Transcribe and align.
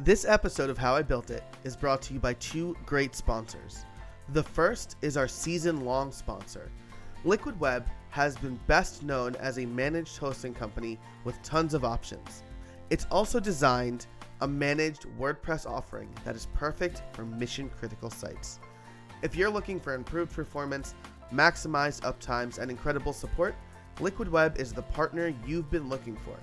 This 0.00 0.24
episode 0.24 0.70
of 0.70 0.78
How 0.78 0.94
I 0.94 1.02
Built 1.02 1.28
It 1.30 1.42
is 1.64 1.76
brought 1.76 2.00
to 2.02 2.14
you 2.14 2.20
by 2.20 2.34
two 2.34 2.76
great 2.86 3.16
sponsors. 3.16 3.84
The 4.28 4.44
first 4.44 4.94
is 5.02 5.16
our 5.16 5.26
season 5.26 5.84
long 5.84 6.12
sponsor. 6.12 6.70
Liquid 7.24 7.58
Web 7.58 7.84
has 8.10 8.36
been 8.36 8.60
best 8.68 9.02
known 9.02 9.34
as 9.40 9.58
a 9.58 9.66
managed 9.66 10.18
hosting 10.18 10.54
company 10.54 11.00
with 11.24 11.42
tons 11.42 11.74
of 11.74 11.84
options. 11.84 12.44
It's 12.90 13.08
also 13.10 13.40
designed 13.40 14.06
a 14.40 14.46
managed 14.46 15.06
WordPress 15.18 15.68
offering 15.68 16.10
that 16.24 16.36
is 16.36 16.46
perfect 16.54 17.02
for 17.12 17.24
mission 17.24 17.68
critical 17.68 18.08
sites. 18.08 18.60
If 19.22 19.34
you're 19.34 19.50
looking 19.50 19.80
for 19.80 19.94
improved 19.94 20.32
performance, 20.32 20.94
maximized 21.34 22.02
uptimes, 22.02 22.60
and 22.60 22.70
incredible 22.70 23.12
support, 23.12 23.56
Liquid 23.98 24.28
Web 24.28 24.58
is 24.58 24.72
the 24.72 24.82
partner 24.82 25.34
you've 25.44 25.72
been 25.72 25.88
looking 25.88 26.16
for. 26.16 26.38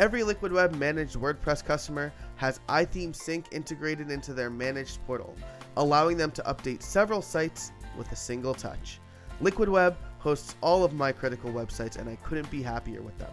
Every 0.00 0.24
Liquid 0.24 0.52
Web 0.52 0.74
managed 0.74 1.14
WordPress 1.14 1.64
customer 1.64 2.12
has 2.34 2.58
iThemes 2.68 3.14
Sync 3.14 3.46
integrated 3.52 4.10
into 4.10 4.34
their 4.34 4.50
managed 4.50 4.98
portal, 5.06 5.36
allowing 5.76 6.16
them 6.16 6.32
to 6.32 6.42
update 6.42 6.82
several 6.82 7.22
sites 7.22 7.70
with 7.96 8.10
a 8.10 8.16
single 8.16 8.54
touch. 8.54 8.98
Liquid 9.40 9.68
Web 9.68 9.96
hosts 10.18 10.56
all 10.60 10.82
of 10.82 10.94
my 10.94 11.12
critical 11.12 11.52
websites, 11.52 11.96
and 11.96 12.08
I 12.08 12.16
couldn't 12.16 12.50
be 12.50 12.60
happier 12.60 13.02
with 13.02 13.16
them. 13.18 13.30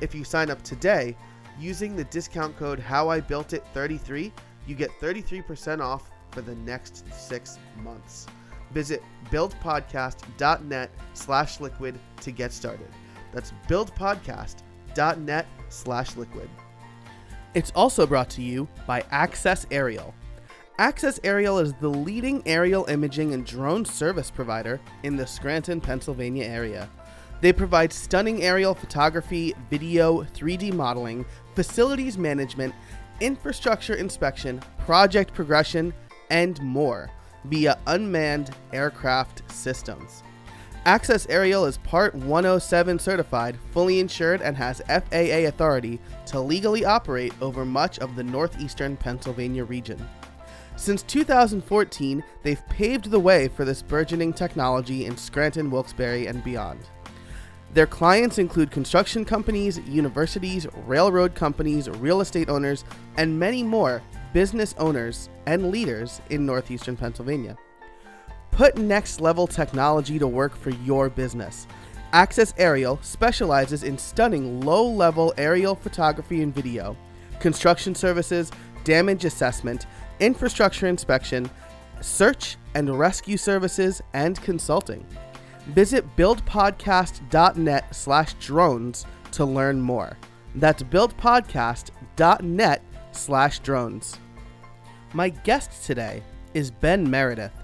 If 0.00 0.12
you 0.12 0.24
sign 0.24 0.50
up 0.50 0.62
today 0.62 1.16
using 1.56 1.94
the 1.94 2.04
discount 2.04 2.56
code 2.56 2.80
HowIBuiltIt33, 2.80 4.32
you 4.66 4.74
get 4.74 4.90
33% 5.00 5.80
off 5.80 6.10
for 6.32 6.40
the 6.40 6.56
next 6.56 7.04
six 7.14 7.60
months. 7.76 8.26
Visit 8.72 9.04
buildpodcast.net 9.30 10.90
slash 11.14 11.60
liquid 11.60 11.96
to 12.22 12.32
get 12.32 12.52
started. 12.52 12.88
That's 13.30 13.52
buildpodcast.net 13.68 14.64
slash 15.68 16.16
liquid. 16.16 16.48
It's 17.54 17.72
also 17.74 18.06
brought 18.06 18.30
to 18.30 18.42
you 18.42 18.68
by 18.86 19.04
Access 19.10 19.66
Aerial. 19.70 20.14
Access 20.78 21.20
Aerial 21.22 21.58
is 21.58 21.74
the 21.74 21.88
leading 21.88 22.42
aerial 22.46 22.86
imaging 22.86 23.34
and 23.34 23.44
drone 23.44 23.84
service 23.84 24.30
provider 24.30 24.80
in 25.02 25.16
the 25.16 25.26
Scranton, 25.26 25.80
Pennsylvania 25.80 26.44
area. 26.44 26.88
They 27.42 27.52
provide 27.52 27.92
stunning 27.92 28.42
aerial 28.42 28.74
photography, 28.74 29.54
video, 29.68 30.22
3D 30.22 30.72
modeling, 30.72 31.26
facilities 31.54 32.16
management, 32.16 32.74
infrastructure 33.20 33.94
inspection, 33.94 34.62
project 34.78 35.34
progression, 35.34 35.92
and 36.30 36.60
more 36.62 37.10
via 37.44 37.78
unmanned 37.86 38.50
aircraft 38.72 39.42
systems. 39.52 40.22
Access 40.84 41.28
Aerial 41.28 41.64
is 41.64 41.78
Part 41.78 42.12
107 42.12 42.98
certified, 42.98 43.56
fully 43.70 44.00
insured, 44.00 44.42
and 44.42 44.56
has 44.56 44.82
FAA 44.88 45.46
authority 45.46 46.00
to 46.26 46.40
legally 46.40 46.84
operate 46.84 47.32
over 47.40 47.64
much 47.64 48.00
of 48.00 48.16
the 48.16 48.24
northeastern 48.24 48.96
Pennsylvania 48.96 49.62
region. 49.62 50.04
Since 50.74 51.04
2014, 51.04 52.24
they've 52.42 52.68
paved 52.68 53.12
the 53.12 53.20
way 53.20 53.46
for 53.46 53.64
this 53.64 53.80
burgeoning 53.80 54.32
technology 54.32 55.06
in 55.06 55.16
Scranton, 55.16 55.70
Wilkes-Barre, 55.70 56.26
and 56.26 56.42
beyond. 56.42 56.80
Their 57.74 57.86
clients 57.86 58.38
include 58.38 58.72
construction 58.72 59.24
companies, 59.24 59.78
universities, 59.86 60.66
railroad 60.84 61.36
companies, 61.36 61.88
real 61.88 62.20
estate 62.20 62.48
owners, 62.48 62.84
and 63.16 63.38
many 63.38 63.62
more 63.62 64.02
business 64.32 64.74
owners 64.78 65.28
and 65.46 65.70
leaders 65.70 66.20
in 66.30 66.44
northeastern 66.44 66.96
Pennsylvania. 66.96 67.56
Put 68.52 68.76
next 68.76 69.22
level 69.22 69.46
technology 69.46 70.18
to 70.18 70.28
work 70.28 70.54
for 70.54 70.70
your 70.70 71.08
business. 71.08 71.66
Access 72.12 72.52
Aerial 72.58 72.98
specializes 73.00 73.82
in 73.82 73.96
stunning 73.96 74.60
low 74.60 74.86
level 74.86 75.32
aerial 75.38 75.74
photography 75.74 76.42
and 76.42 76.54
video, 76.54 76.94
construction 77.40 77.94
services, 77.94 78.52
damage 78.84 79.24
assessment, 79.24 79.86
infrastructure 80.20 80.86
inspection, 80.86 81.50
search 82.02 82.58
and 82.74 82.98
rescue 82.98 83.38
services, 83.38 84.02
and 84.12 84.38
consulting. 84.42 85.06
Visit 85.68 86.04
buildpodcast.net 86.16 87.94
slash 87.94 88.34
drones 88.34 89.06
to 89.30 89.46
learn 89.46 89.80
more. 89.80 90.18
That's 90.56 90.82
buildpodcast.net 90.82 92.82
slash 93.12 93.58
drones. 93.60 94.18
My 95.14 95.30
guest 95.30 95.86
today 95.86 96.22
is 96.52 96.70
Ben 96.70 97.08
Meredith. 97.08 97.61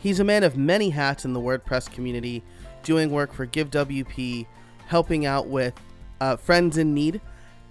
He's 0.00 0.18
a 0.18 0.24
man 0.24 0.44
of 0.44 0.56
many 0.56 0.90
hats 0.90 1.26
in 1.26 1.34
the 1.34 1.40
WordPress 1.40 1.92
community, 1.92 2.42
doing 2.82 3.10
work 3.10 3.34
for 3.34 3.46
GiveWP, 3.46 4.46
helping 4.86 5.26
out 5.26 5.46
with 5.46 5.74
uh, 6.22 6.36
friends 6.36 6.78
in 6.78 6.94
need, 6.94 7.20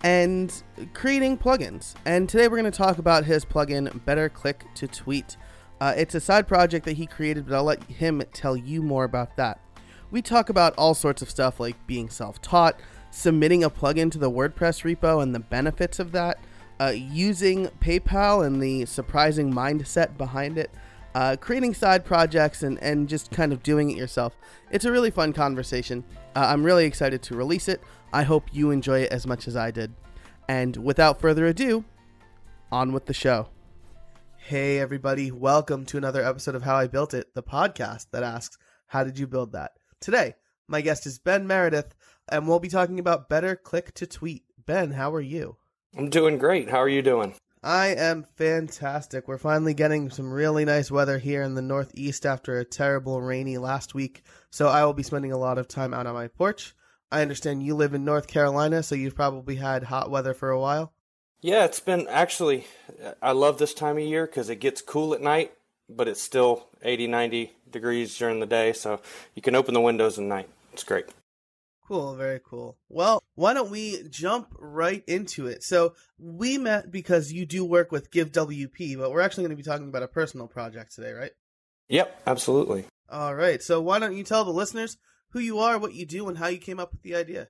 and 0.03 0.63
creating 0.93 1.39
plugins. 1.39 1.95
And 2.05 2.29
today 2.29 2.47
we're 2.47 2.59
going 2.59 2.71
to 2.71 2.77
talk 2.77 2.99
about 2.99 3.25
his 3.25 3.45
plugin, 3.45 4.05
Better 4.05 4.29
Click 4.29 4.63
to 4.75 4.87
Tweet. 4.87 5.37
Uh, 5.81 5.95
it's 5.97 6.13
a 6.13 6.19
side 6.19 6.47
project 6.47 6.85
that 6.85 6.97
he 6.97 7.07
created, 7.07 7.47
but 7.47 7.55
I'll 7.55 7.63
let 7.63 7.83
him 7.85 8.21
tell 8.31 8.55
you 8.55 8.83
more 8.83 9.05
about 9.05 9.35
that. 9.37 9.59
We 10.11 10.21
talk 10.21 10.49
about 10.49 10.75
all 10.77 10.93
sorts 10.93 11.23
of 11.23 11.31
stuff 11.31 11.59
like 11.59 11.87
being 11.87 12.09
self 12.09 12.39
taught, 12.43 12.79
submitting 13.09 13.63
a 13.63 13.71
plugin 13.71 14.11
to 14.11 14.19
the 14.19 14.29
WordPress 14.29 14.83
repo 14.83 15.23
and 15.23 15.33
the 15.33 15.39
benefits 15.39 15.97
of 15.97 16.11
that, 16.11 16.37
uh, 16.79 16.93
using 16.95 17.67
PayPal 17.81 18.45
and 18.45 18.61
the 18.61 18.85
surprising 18.85 19.51
mindset 19.51 20.15
behind 20.15 20.59
it, 20.59 20.69
uh, 21.15 21.35
creating 21.39 21.73
side 21.73 22.05
projects, 22.05 22.63
and, 22.63 22.81
and 22.81 23.09
just 23.09 23.31
kind 23.31 23.51
of 23.51 23.63
doing 23.63 23.91
it 23.91 23.97
yourself. 23.97 24.37
It's 24.71 24.85
a 24.85 24.91
really 24.91 25.11
fun 25.11 25.33
conversation. 25.33 26.03
Uh, 26.35 26.47
I'm 26.47 26.63
really 26.63 26.85
excited 26.85 27.21
to 27.23 27.35
release 27.35 27.67
it. 27.67 27.81
I 28.13 28.23
hope 28.23 28.45
you 28.51 28.71
enjoy 28.71 29.01
it 29.01 29.11
as 29.11 29.27
much 29.27 29.47
as 29.47 29.55
I 29.55 29.71
did. 29.71 29.93
And 30.47 30.75
without 30.77 31.19
further 31.21 31.45
ado, 31.45 31.83
on 32.71 32.91
with 32.91 33.05
the 33.05 33.13
show. 33.13 33.49
Hey, 34.37 34.79
everybody, 34.79 35.31
welcome 35.31 35.85
to 35.87 35.97
another 35.97 36.23
episode 36.25 36.55
of 36.55 36.63
How 36.63 36.75
I 36.75 36.87
Built 36.87 37.13
It, 37.13 37.33
the 37.35 37.43
podcast 37.43 38.07
that 38.11 38.23
asks, 38.23 38.57
How 38.87 39.03
did 39.03 39.19
you 39.19 39.27
build 39.27 39.51
that? 39.51 39.73
Today, 39.99 40.35
my 40.67 40.81
guest 40.81 41.05
is 41.05 41.19
Ben 41.19 41.45
Meredith, 41.45 41.93
and 42.31 42.47
we'll 42.47 42.59
be 42.59 42.69
talking 42.69 42.99
about 42.99 43.29
Better 43.29 43.55
Click 43.55 43.93
to 43.95 44.07
Tweet. 44.07 44.43
Ben, 44.65 44.91
how 44.91 45.13
are 45.13 45.21
you? 45.21 45.57
I'm 45.97 46.09
doing 46.09 46.37
great. 46.37 46.69
How 46.69 46.77
are 46.77 46.89
you 46.89 47.01
doing? 47.01 47.35
I 47.61 47.87
am 47.87 48.25
fantastic. 48.35 49.27
We're 49.27 49.37
finally 49.37 49.73
getting 49.73 50.09
some 50.09 50.31
really 50.31 50.63
nice 50.63 50.89
weather 50.89 51.17
here 51.17 51.41
in 51.41 51.55
the 51.55 51.61
Northeast 51.61 52.25
after 52.25 52.57
a 52.57 52.63
terrible 52.63 53.21
rainy 53.21 53.57
last 53.57 53.93
week. 53.93 54.23
So 54.49 54.69
I 54.69 54.85
will 54.85 54.93
be 54.93 55.03
spending 55.03 55.33
a 55.33 55.37
lot 55.37 55.57
of 55.57 55.67
time 55.67 55.93
out 55.93 56.07
on 56.07 56.13
my 56.13 56.29
porch. 56.29 56.73
I 57.11 57.21
understand 57.21 57.63
you 57.63 57.75
live 57.75 57.93
in 57.93 58.05
North 58.05 58.27
Carolina, 58.27 58.81
so 58.81 58.95
you've 58.95 59.15
probably 59.15 59.55
had 59.55 59.83
hot 59.83 60.09
weather 60.09 60.33
for 60.33 60.51
a 60.51 60.59
while. 60.59 60.93
Yeah, 61.41 61.65
it's 61.65 61.81
been 61.81 62.07
actually, 62.07 62.65
I 63.21 63.33
love 63.33 63.57
this 63.57 63.73
time 63.73 63.97
of 63.97 64.03
year 64.03 64.25
because 64.25 64.49
it 64.49 64.61
gets 64.61 64.81
cool 64.81 65.13
at 65.13 65.21
night, 65.21 65.51
but 65.89 66.07
it's 66.07 66.21
still 66.21 66.67
80, 66.81 67.07
90 67.07 67.51
degrees 67.69 68.17
during 68.17 68.39
the 68.39 68.45
day. 68.45 68.71
So 68.71 69.01
you 69.35 69.41
can 69.41 69.55
open 69.55 69.73
the 69.73 69.81
windows 69.81 70.17
at 70.17 70.23
night. 70.23 70.47
It's 70.71 70.83
great. 70.83 71.07
Cool, 71.89 72.13
very 72.13 72.39
cool. 72.47 72.77
Well, 72.87 73.23
why 73.33 73.55
don't 73.55 73.71
we 73.71 74.03
jump 74.11 74.49
right 74.59 75.03
into 75.07 75.47
it? 75.47 75.63
So, 75.63 75.95
we 76.19 76.59
met 76.59 76.91
because 76.91 77.33
you 77.33 77.47
do 77.47 77.65
work 77.65 77.91
with 77.91 78.11
GiveWP, 78.11 78.95
but 78.99 79.09
we're 79.09 79.21
actually 79.21 79.45
going 79.45 79.57
to 79.57 79.63
be 79.63 79.63
talking 79.63 79.87
about 79.87 80.03
a 80.03 80.07
personal 80.07 80.45
project 80.45 80.93
today, 80.93 81.13
right? 81.13 81.31
Yep, 81.87 82.21
absolutely. 82.27 82.85
All 83.09 83.33
right. 83.33 83.63
So, 83.63 83.81
why 83.81 83.97
don't 83.97 84.15
you 84.15 84.23
tell 84.23 84.45
the 84.45 84.51
listeners 84.51 84.97
who 85.31 85.39
you 85.39 85.57
are, 85.57 85.79
what 85.79 85.95
you 85.95 86.05
do, 86.05 86.29
and 86.29 86.37
how 86.37 86.45
you 86.45 86.59
came 86.59 86.79
up 86.79 86.91
with 86.91 87.01
the 87.01 87.15
idea? 87.15 87.47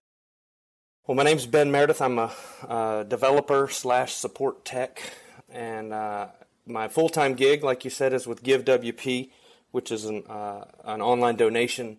Well, 1.05 1.17
my 1.17 1.23
name's 1.23 1.45
Ben 1.45 1.69
Meredith. 1.69 2.01
I'm 2.01 2.17
a, 2.17 2.31
uh, 2.65 3.03
developer 3.03 3.67
slash 3.67 4.13
support 4.13 4.63
tech, 4.63 5.01
and 5.49 5.91
uh, 5.91 6.27
my 6.65 6.87
full 6.87 7.09
time 7.09 7.33
gig, 7.33 7.61
like 7.61 7.83
you 7.83 7.91
said, 7.91 8.13
is 8.13 8.25
with 8.25 8.41
GiveWP, 8.41 9.31
which 9.71 9.91
is 9.91 10.05
an 10.05 10.23
uh, 10.29 10.63
an 10.85 11.01
online 11.01 11.35
donation 11.35 11.97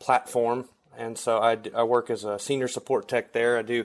platform 0.00 0.70
and 0.96 1.16
so 1.18 1.38
I, 1.38 1.58
I 1.74 1.84
work 1.84 2.10
as 2.10 2.24
a 2.24 2.38
senior 2.38 2.68
support 2.68 3.08
tech 3.08 3.32
there. 3.32 3.58
I 3.58 3.62
do 3.62 3.84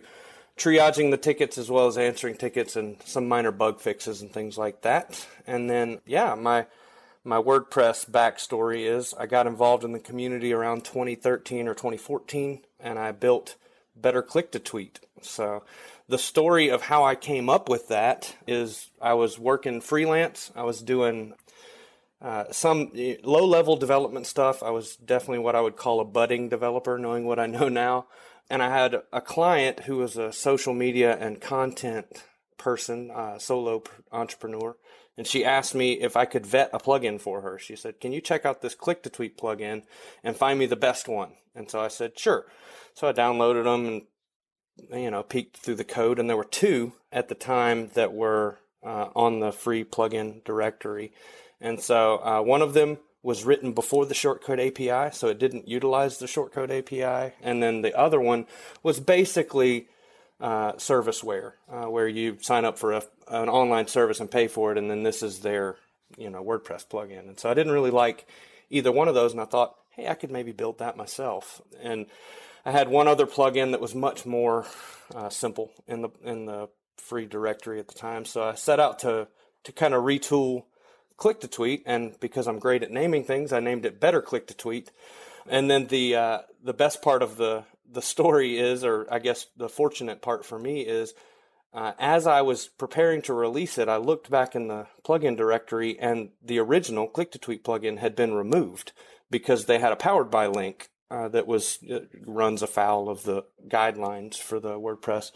triaging 0.58 1.12
the 1.12 1.18
tickets 1.18 1.58
as 1.58 1.70
well 1.72 1.88
as 1.88 1.98
answering 1.98 2.36
tickets 2.36 2.76
and 2.76 2.98
some 3.06 3.28
minor 3.28 3.52
bug 3.52 3.80
fixes 3.80 4.22
and 4.22 4.32
things 4.32 4.58
like 4.58 4.82
that. 4.82 5.28
And 5.48 5.70
then, 5.70 6.00
yeah, 6.06 6.36
my 6.36 6.66
my 7.24 7.38
WordPress 7.38 8.10
backstory 8.10 8.88
is 8.90 9.14
I 9.14 9.28
got 9.28 9.48
involved 9.48 9.84
in 9.84 9.92
the 9.92 10.00
community 10.00 10.54
around 10.54 10.84
2013 10.86 11.68
or 11.68 11.74
2014, 11.74 12.62
and 12.80 12.98
I 12.98 13.12
built 13.12 13.56
Better 13.96 14.24
Click 14.24 14.52
to 14.54 14.60
Tweet. 14.60 15.00
So 15.22 15.64
the 16.08 16.18
story 16.18 16.70
of 16.70 16.84
how 16.84 17.04
I 17.04 17.16
came 17.16 17.48
up 17.48 17.70
with 17.70 17.90
that 17.90 18.36
is 18.48 18.90
I 19.02 19.14
was 19.14 19.38
working 19.38 19.82
freelance. 19.82 20.52
I 20.56 20.64
was 20.64 20.82
doing 20.82 21.34
uh, 22.22 22.46
some 22.52 22.92
eh, 22.96 23.16
low 23.24 23.46
level 23.46 23.76
development 23.76 24.28
stuff. 24.28 24.62
I 24.62 24.70
was 24.70 24.96
definitely 24.96 25.40
what 25.40 25.56
I 25.56 25.62
would 25.62 25.76
call 25.76 26.00
a 26.00 26.06
budding 26.06 26.50
developer, 26.50 26.98
knowing 26.98 27.26
what 27.26 27.40
I 27.40 27.48
know 27.48 27.68
now. 27.68 28.08
And 28.50 28.62
I 28.62 28.70
had 28.70 29.02
a 29.14 29.22
client 29.22 29.82
who 29.82 29.98
was 29.98 30.18
a 30.18 30.34
social 30.34 30.74
media 30.74 31.18
and 31.18 31.40
content 31.40 32.26
person, 32.58 33.10
uh, 33.10 33.40
solo 33.40 33.82
entrepreneur. 34.12 34.76
And 35.18 35.26
she 35.26 35.46
asked 35.46 35.74
me 35.74 35.94
if 35.94 36.16
I 36.16 36.26
could 36.26 36.46
vet 36.46 36.70
a 36.74 36.78
plugin 36.78 37.20
for 37.20 37.42
her. 37.42 37.58
She 37.58 37.76
said, 37.76 38.00
Can 38.00 38.12
you 38.12 38.22
check 38.22 38.46
out 38.46 38.62
this 38.62 38.76
click 38.76 39.04
to 39.04 39.10
tweet 39.10 39.38
plugin 39.38 39.84
and 40.24 40.36
find 40.36 40.60
me 40.60 40.66
the 40.66 40.76
best 40.76 41.08
one? 41.08 41.34
And 41.56 41.70
so 41.70 41.80
I 41.80 41.88
said, 41.88 42.18
Sure. 42.18 42.46
So 42.94 43.08
I 43.08 43.14
downloaded 43.14 43.64
them 43.64 43.86
and, 44.90 45.02
you 45.02 45.12
know, 45.12 45.24
peeked 45.24 45.58
through 45.58 45.76
the 45.76 45.84
code. 45.84 46.20
And 46.20 46.30
there 46.30 46.38
were 46.38 46.44
two 46.44 46.94
at 47.12 47.30
the 47.30 47.36
time 47.36 47.90
that 47.94 48.14
were 48.14 48.60
uh, 48.84 49.10
on 49.16 49.40
the 49.40 49.52
free 49.52 49.84
plugin 49.84 50.44
directory. 50.44 51.14
And 51.62 51.80
so 51.80 52.18
uh, 52.18 52.42
one 52.42 52.62
of 52.62 52.74
them 52.74 52.98
was 53.24 53.46
written 53.46 53.72
before 53.74 54.06
the 54.06 54.16
shortcode 54.16 54.60
API, 54.68 55.16
so 55.16 55.28
it 55.28 55.38
didn't 55.38 55.68
utilize 55.68 56.18
the 56.18 56.26
shortcode 56.26 56.72
API. 56.72 57.36
And 57.42 57.62
then 57.62 57.84
the 57.84 57.98
other 57.98 58.20
one 58.20 58.48
was 58.82 59.00
basically 59.00 59.88
uh, 60.40 60.74
serviceware, 60.74 61.54
uh, 61.72 61.86
where 61.86 62.08
you 62.08 62.38
sign 62.42 62.66
up 62.66 62.80
for 62.80 62.94
a, 62.94 63.04
an 63.28 63.48
online 63.48 63.88
service 63.88 64.20
and 64.20 64.30
pay 64.30 64.48
for 64.48 64.72
it, 64.72 64.78
and 64.80 64.90
then 64.90 65.04
this 65.04 65.22
is 65.22 65.40
their 65.40 65.76
you 66.18 66.30
know 66.32 66.44
WordPress 66.44 66.88
plugin. 66.88 67.28
And 67.28 67.40
so 67.40 67.50
I 67.50 67.54
didn't 67.54 67.74
really 67.74 67.92
like 67.92 68.28
either 68.72 68.92
one 68.92 69.08
of 69.08 69.14
those, 69.14 69.34
and 69.34 69.42
I 69.42 69.46
thought, 69.46 69.76
hey, 69.92 70.08
I 70.08 70.16
could 70.16 70.32
maybe 70.32 70.52
build 70.52 70.80
that 70.80 70.98
myself. 70.98 71.62
And 71.80 72.08
I 72.66 72.72
had 72.72 72.90
one 72.90 73.08
other 73.08 73.28
plugin 73.28 73.72
that 73.72 73.82
was 73.82 73.94
much 73.94 74.26
more 74.26 74.66
uh, 75.14 75.30
simple 75.30 75.72
in 75.88 76.02
the 76.02 76.10
in 76.24 76.46
the 76.46 76.70
free 76.98 77.28
directory 77.28 77.80
at 77.80 77.88
the 77.88 77.94
time. 77.98 78.26
So 78.26 78.44
I 78.44 78.56
set 78.56 78.80
out 78.80 79.00
to 79.00 79.28
to 79.66 79.72
kind 79.72 79.94
of 79.94 80.04
retool 80.04 80.64
Click 81.22 81.40
to 81.42 81.48
Tweet, 81.48 81.84
and 81.86 82.20
because 82.20 82.48
I'm 82.48 82.58
great 82.58 82.82
at 82.82 82.90
naming 82.90 83.24
things, 83.24 83.54
I 83.54 83.60
named 83.60 83.86
it 83.86 84.00
Better 84.00 84.24
Click 84.24 84.48
to 84.48 84.56
Tweet. 84.56 84.90
And 85.48 85.70
then 85.70 85.86
the 85.86 86.16
uh, 86.16 86.40
the 86.64 86.74
best 86.74 87.04
part 87.04 87.22
of 87.22 87.38
the 87.38 87.64
the 87.88 88.02
story 88.02 88.58
is, 88.58 88.84
or 88.84 89.06
I 89.12 89.20
guess 89.20 89.46
the 89.56 89.70
fortunate 89.70 90.24
part 90.24 90.44
for 90.44 90.58
me 90.58 90.82
is, 90.82 91.14
uh, 91.76 91.92
as 92.00 92.26
I 92.26 92.42
was 92.42 92.70
preparing 92.70 93.22
to 93.24 93.36
release 93.36 93.78
it, 93.78 93.88
I 93.88 93.98
looked 93.98 94.32
back 94.32 94.56
in 94.56 94.68
the 94.68 94.88
plugin 95.04 95.38
directory, 95.38 96.00
and 96.00 96.30
the 96.44 96.58
original 96.58 97.08
Click 97.08 97.32
to 97.34 97.38
Tweet 97.38 97.64
plugin 97.64 98.00
had 98.00 98.16
been 98.16 98.34
removed 98.34 98.92
because 99.30 99.66
they 99.66 99.78
had 99.78 99.92
a 99.92 99.98
powered 99.98 100.32
by 100.32 100.48
link 100.48 100.90
uh, 101.12 101.28
that 101.28 101.46
was 101.46 101.78
uh, 101.94 102.00
runs 102.26 102.64
afoul 102.64 103.10
of 103.10 103.26
the 103.26 103.44
guidelines 103.68 104.38
for 104.38 104.60
the 104.60 104.80
WordPress 104.80 105.32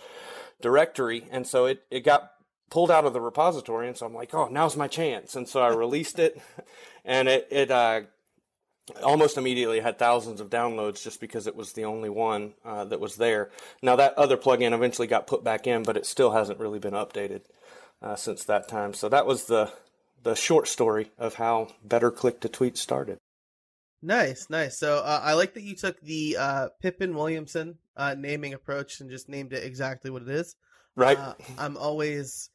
directory, 0.60 1.28
and 1.30 1.46
so 1.46 1.68
it 1.68 1.84
it 1.92 2.04
got 2.04 2.32
pulled 2.70 2.92
out 2.92 3.06
of 3.06 3.14
the 3.14 3.22
repository, 3.22 3.88
and 3.88 3.98
so 3.98 4.06
I'm 4.06 4.14
like, 4.14 4.34
oh, 4.34 4.48
now's 4.48 4.76
my 4.76 4.88
chance, 4.88 5.36
and 5.36 5.48
so 5.48 5.62
I 5.62 5.70
released 5.70 6.20
it, 6.20 6.42
and 7.06 7.28
it 7.28 7.48
it 7.52 7.72
uh, 7.72 8.02
almost 9.04 9.38
immediately 9.38 9.80
had 9.80 9.98
thousands 9.98 10.40
of 10.40 10.50
downloads 10.50 11.04
just 11.04 11.20
because 11.20 11.48
it 11.48 11.56
was 11.56 11.74
the 11.74 11.86
only 11.86 12.10
one 12.10 12.54
uh, 12.64 12.86
that 12.86 13.00
was 13.00 13.16
there. 13.16 13.50
Now 13.82 13.96
that 13.96 14.18
other 14.18 14.38
plugin 14.38 14.74
eventually 14.74 15.08
got 15.08 15.28
put 15.28 15.44
back 15.44 15.68
in, 15.68 15.84
but 15.84 15.98
it 15.98 16.06
still 16.06 16.32
hasn't 16.32 16.60
really 16.60 16.80
been 16.80 16.94
updated 16.94 17.42
uh, 18.02 18.16
since 18.16 18.44
that 18.46 18.68
time. 18.68 18.94
So 18.94 19.10
that 19.10 19.26
was 19.26 19.46
the 19.46 19.72
the 20.24 20.36
short 20.36 20.68
story 20.68 21.12
of 21.18 21.36
how 21.36 21.68
Better 21.84 22.12
Click 22.12 22.42
to 22.42 22.50
Tweet 22.50 22.78
started. 22.78 23.20
Nice, 24.02 24.50
nice. 24.50 24.78
So 24.78 24.98
uh, 24.98 25.22
I 25.24 25.34
like 25.34 25.54
that 25.54 25.64
you 25.64 25.76
took 25.76 26.00
the 26.02 26.38
uh, 26.38 26.68
Pippin 26.82 27.16
Williamson 27.16 27.78
uh, 27.96 28.16
naming 28.18 28.54
approach 28.54 29.00
and 29.00 29.10
just 29.10 29.30
named 29.30 29.54
it 29.54 29.64
exactly 29.64 30.12
what 30.12 30.24
it 30.24 30.30
is. 30.30 30.56
Right. 30.96 31.18
Uh, 31.18 31.34
I'm 31.58 31.78
always 31.78 32.50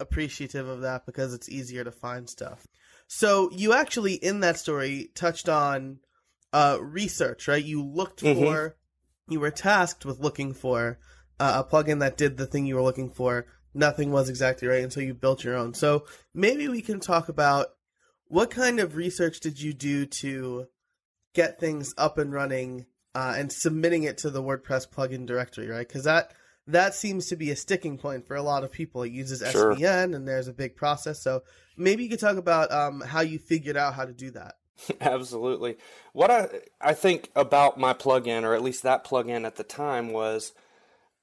appreciative 0.00 0.68
of 0.68 0.80
that 0.82 1.06
because 1.06 1.34
it's 1.34 1.48
easier 1.48 1.84
to 1.84 1.92
find 1.92 2.28
stuff. 2.28 2.66
So 3.06 3.50
you 3.52 3.72
actually 3.72 4.14
in 4.14 4.40
that 4.40 4.58
story 4.58 5.10
touched 5.14 5.48
on 5.48 5.98
uh, 6.52 6.78
research, 6.80 7.48
right? 7.48 7.64
You 7.64 7.82
looked 7.82 8.22
Mhm. 8.22 8.34
for, 8.36 8.76
you 9.28 9.40
were 9.40 9.50
tasked 9.50 10.04
with 10.04 10.20
looking 10.20 10.52
for 10.54 10.98
uh, 11.40 11.64
a 11.66 11.68
plugin 11.68 11.98
that 11.98 12.16
did 12.16 12.36
the 12.36 12.46
thing 12.46 12.64
you 12.64 12.76
were 12.76 12.82
looking 12.82 13.10
for. 13.10 13.46
Nothing 13.74 14.12
was 14.12 14.28
exactly 14.28 14.68
right 14.68 14.84
until 14.84 15.02
you 15.02 15.14
built 15.14 15.42
your 15.42 15.56
own. 15.56 15.74
So 15.74 16.06
maybe 16.32 16.68
we 16.68 16.80
can 16.80 17.00
talk 17.00 17.28
about 17.28 17.70
what 18.28 18.50
kind 18.50 18.78
of 18.78 18.94
research 18.94 19.40
did 19.40 19.60
you 19.60 19.72
do 19.72 20.06
to 20.06 20.68
get 21.34 21.58
things 21.58 21.92
up 21.98 22.18
and 22.18 22.32
running 22.32 22.86
uh, 23.16 23.34
and 23.36 23.52
submitting 23.52 24.04
it 24.04 24.18
to 24.18 24.30
the 24.30 24.42
WordPress 24.42 24.88
plugin 24.88 25.26
directory, 25.26 25.68
right? 25.68 25.86
Because 25.86 26.04
that 26.04 26.32
that 26.66 26.94
seems 26.94 27.26
to 27.26 27.36
be 27.36 27.50
a 27.50 27.56
sticking 27.56 27.98
point 27.98 28.26
for 28.26 28.36
a 28.36 28.42
lot 28.42 28.64
of 28.64 28.72
people. 28.72 29.02
It 29.02 29.12
uses 29.12 29.42
Sure. 29.50 29.74
SVN, 29.74 30.14
and 30.14 30.26
there's 30.26 30.48
a 30.48 30.52
big 30.52 30.76
process. 30.76 31.22
So 31.22 31.42
maybe 31.76 32.04
you 32.04 32.08
could 32.10 32.20
talk 32.20 32.36
about 32.36 32.72
um, 32.72 33.00
how 33.00 33.20
you 33.20 33.38
figured 33.38 33.76
out 33.76 33.94
how 33.94 34.04
to 34.04 34.12
do 34.12 34.30
that. 34.32 34.54
Absolutely. 35.00 35.76
What 36.12 36.30
I 36.30 36.48
I 36.80 36.94
think 36.94 37.30
about 37.36 37.78
my 37.78 37.92
plugin, 37.92 38.42
or 38.42 38.54
at 38.54 38.62
least 38.62 38.82
that 38.82 39.04
plugin 39.04 39.44
at 39.46 39.56
the 39.56 39.64
time, 39.64 40.10
was 40.12 40.52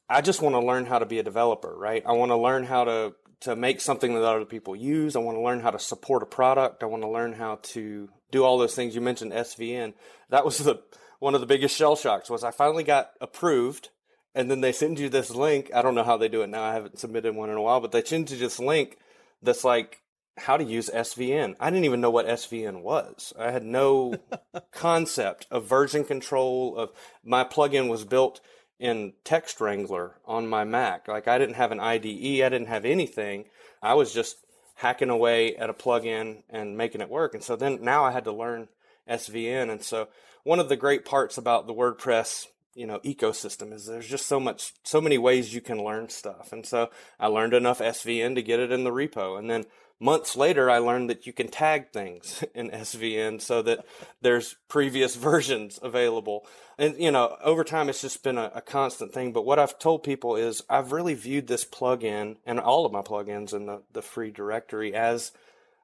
I 0.10 0.22
just 0.22 0.42
want 0.42 0.56
to 0.56 0.60
learn 0.60 0.86
how 0.86 1.00
to 1.00 1.06
be 1.06 1.20
a 1.20 1.24
developer, 1.24 1.76
right? 1.78 2.04
I 2.06 2.14
want 2.14 2.32
to 2.32 2.38
learn 2.38 2.64
how 2.64 2.86
to 2.86 3.14
to 3.42 3.56
make 3.56 3.82
something 3.82 4.14
that 4.14 4.24
other 4.24 4.46
people 4.46 4.76
use. 4.76 5.16
I 5.16 5.20
want 5.20 5.36
to 5.38 5.42
learn 5.42 5.62
how 5.62 5.72
to 5.72 5.80
support 5.80 6.22
a 6.24 6.28
product. 6.28 6.84
I 6.84 6.86
want 6.86 7.02
to 7.04 7.10
learn 7.10 7.34
how 7.34 7.60
to 7.74 8.08
do 8.32 8.44
all 8.44 8.58
those 8.58 8.76
things 8.76 8.94
you 8.96 9.02
mentioned. 9.02 9.32
SVN. 9.34 9.94
That 10.30 10.46
was 10.46 10.60
the 10.60 10.82
one 11.20 11.36
of 11.36 11.42
the 11.42 11.48
biggest 11.48 11.76
shell 11.76 11.96
shocks. 11.96 12.30
Was 12.30 12.44
I 12.44 12.52
finally 12.52 12.84
got 12.84 13.12
approved, 13.20 13.90
and 14.34 14.50
then 14.50 14.62
they 14.62 14.72
send 14.72 15.00
you 15.00 15.10
this 15.10 15.30
link. 15.32 15.72
I 15.74 15.82
don't 15.82 15.96
know 15.96 16.04
how 16.04 16.18
they 16.18 16.30
do 16.30 16.42
it 16.42 16.48
now. 16.48 16.64
I 16.64 16.74
haven't 16.74 17.00
submitted 17.00 17.36
one 17.36 17.50
in 17.50 17.58
a 17.58 17.62
while, 17.62 17.80
but 17.80 17.92
they 17.92 18.04
send 18.04 18.32
you 18.32 18.38
this 18.38 18.60
link 18.60 18.98
that's 19.42 19.64
like 19.64 20.02
how 20.38 20.58
to 20.58 20.64
use 20.64 20.90
SVN. 20.94 21.56
I 21.60 21.70
didn't 21.70 21.86
even 21.86 22.02
know 22.02 22.10
what 22.10 22.28
SVN 22.28 22.82
was. 22.82 23.34
I 23.38 23.52
had 23.52 23.64
no 23.64 24.16
concept 24.72 25.48
of 25.52 25.66
version 25.66 26.04
control 26.04 26.78
of 26.78 26.92
my 27.24 27.44
plugin 27.44 27.90
was 27.90 28.06
built 28.06 28.40
in 28.80 29.14
Text 29.24 29.62
Wrangler 29.62 30.16
on 30.26 30.48
my 30.48 30.64
Mac. 30.64 31.08
Like 31.08 31.28
I 31.28 31.38
didn't 31.38 31.56
have 31.56 31.72
an 31.72 31.80
IDE, 31.80 32.42
I 32.42 32.50
didn't 32.50 32.68
have 32.68 32.86
anything. 32.86 33.46
I 33.82 33.94
was 33.94 34.14
just 34.14 34.38
hacking 34.76 35.10
away 35.10 35.56
at 35.56 35.70
a 35.70 35.74
plugin 35.74 36.44
and 36.50 36.78
making 36.78 37.02
it 37.02 37.10
work. 37.10 37.34
And 37.34 37.44
so 37.44 37.56
then 37.56 37.84
now 37.84 38.04
I 38.04 38.12
had 38.12 38.24
to 38.24 38.32
learn 38.32 38.70
SVN. 39.08 39.70
And 39.70 39.84
so 39.84 40.08
one 40.44 40.60
of 40.60 40.70
the 40.70 40.76
great 40.76 41.06
parts 41.06 41.38
about 41.38 41.68
the 41.68 41.74
WordPress 41.74 42.48
you 42.76 42.88
know 42.88 43.00
ecosystem 43.00 43.74
is 43.74 43.86
there's 43.86 44.08
just 44.08 44.28
so 44.28 44.40
much 44.40 44.74
so 44.84 45.02
many 45.02 45.18
ways 45.18 45.54
you 45.54 45.62
can 45.62 45.84
learn 45.84 46.10
stuff. 46.10 46.52
And 46.52 46.66
so 46.66 46.90
i 47.20 47.28
learned 47.28 47.54
enough 47.54 47.80
svn 47.80 48.36
to 48.36 48.42
get 48.42 48.60
it 48.60 48.72
in 48.72 48.84
the 48.84 48.92
repo. 48.92 49.38
And 49.38 49.50
then 49.50 49.66
months 50.00 50.36
later 50.36 50.70
i 50.70 50.78
learned 50.78 51.10
that 51.10 51.28
you 51.28 51.34
can 51.34 51.48
tag 51.48 51.92
things 51.92 52.44
in 52.56 52.70
svn 52.70 53.42
so 53.42 53.62
that 53.62 53.86
there's 54.22 54.56
previous 54.68 55.16
versions 55.32 55.80
available. 55.82 56.46
And 56.78 56.98
you 56.98 57.12
know 57.12 57.38
over 57.44 57.64
time 57.64 57.90
it's 57.90 58.02
just 58.02 58.24
been 58.24 58.38
a, 58.38 58.52
a 58.56 58.62
constant 58.62 59.14
thing. 59.14 59.34
But 59.34 59.46
what 59.46 59.60
i've 59.60 59.80
told 59.80 60.04
people 60.04 60.36
is 60.36 60.64
i've 60.70 60.92
really 60.92 61.14
viewed 61.14 61.48
this 61.48 61.66
plugin 61.66 62.38
and 62.46 62.60
all 62.60 62.86
of 62.86 62.92
my 62.92 63.02
plugins 63.02 63.54
in 63.54 63.66
the, 63.66 63.82
the 63.92 64.02
free 64.02 64.32
directory 64.32 64.94
as 64.94 65.32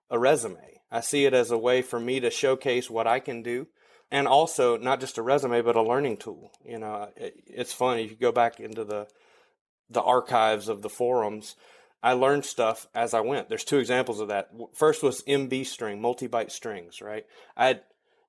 a 0.10 0.18
resume. 0.18 0.80
I 0.89 1.01
see 1.01 1.25
it 1.25 1.34
as 1.34 1.51
a 1.51 1.57
way 1.57 1.81
for 1.81 2.00
me 2.00 2.22
to 2.22 2.30
showcase 2.30 2.89
what 2.89 3.07
i 3.07 3.19
can 3.19 3.44
do 3.44 3.68
and 4.12 4.27
also 4.27 4.77
not 4.77 5.00
just 5.00 5.18
a 5.18 5.21
resume 5.21 5.62
but 5.62 5.75
a 5.75 5.81
learning 5.81 6.18
tool 6.18 6.51
you 6.65 6.77
know 6.80 6.94
uh, 6.94 7.09
it, 7.15 7.36
it's 7.45 7.74
funny 7.74 8.04
if 8.04 8.12
you 8.12 8.18
go 8.18 8.31
back 8.31 8.59
into 8.59 8.83
the 8.83 9.07
the 9.89 10.01
archives 10.01 10.69
of 10.69 10.81
the 10.81 10.89
forums 10.89 11.56
i 12.04 12.13
learned 12.13 12.45
stuff 12.45 12.88
as 12.94 13.13
i 13.13 13.19
went. 13.19 13.50
There's 13.50 13.63
two 13.63 13.80
examples 13.80 14.19
of 14.19 14.27
that. 14.30 14.50
First 14.74 15.03
was 15.03 15.24
mb 15.24 15.65
string 15.65 16.01
multi-byte 16.01 16.51
strings 16.51 17.01
right? 17.01 17.25
I 17.55 17.67
had 17.67 17.81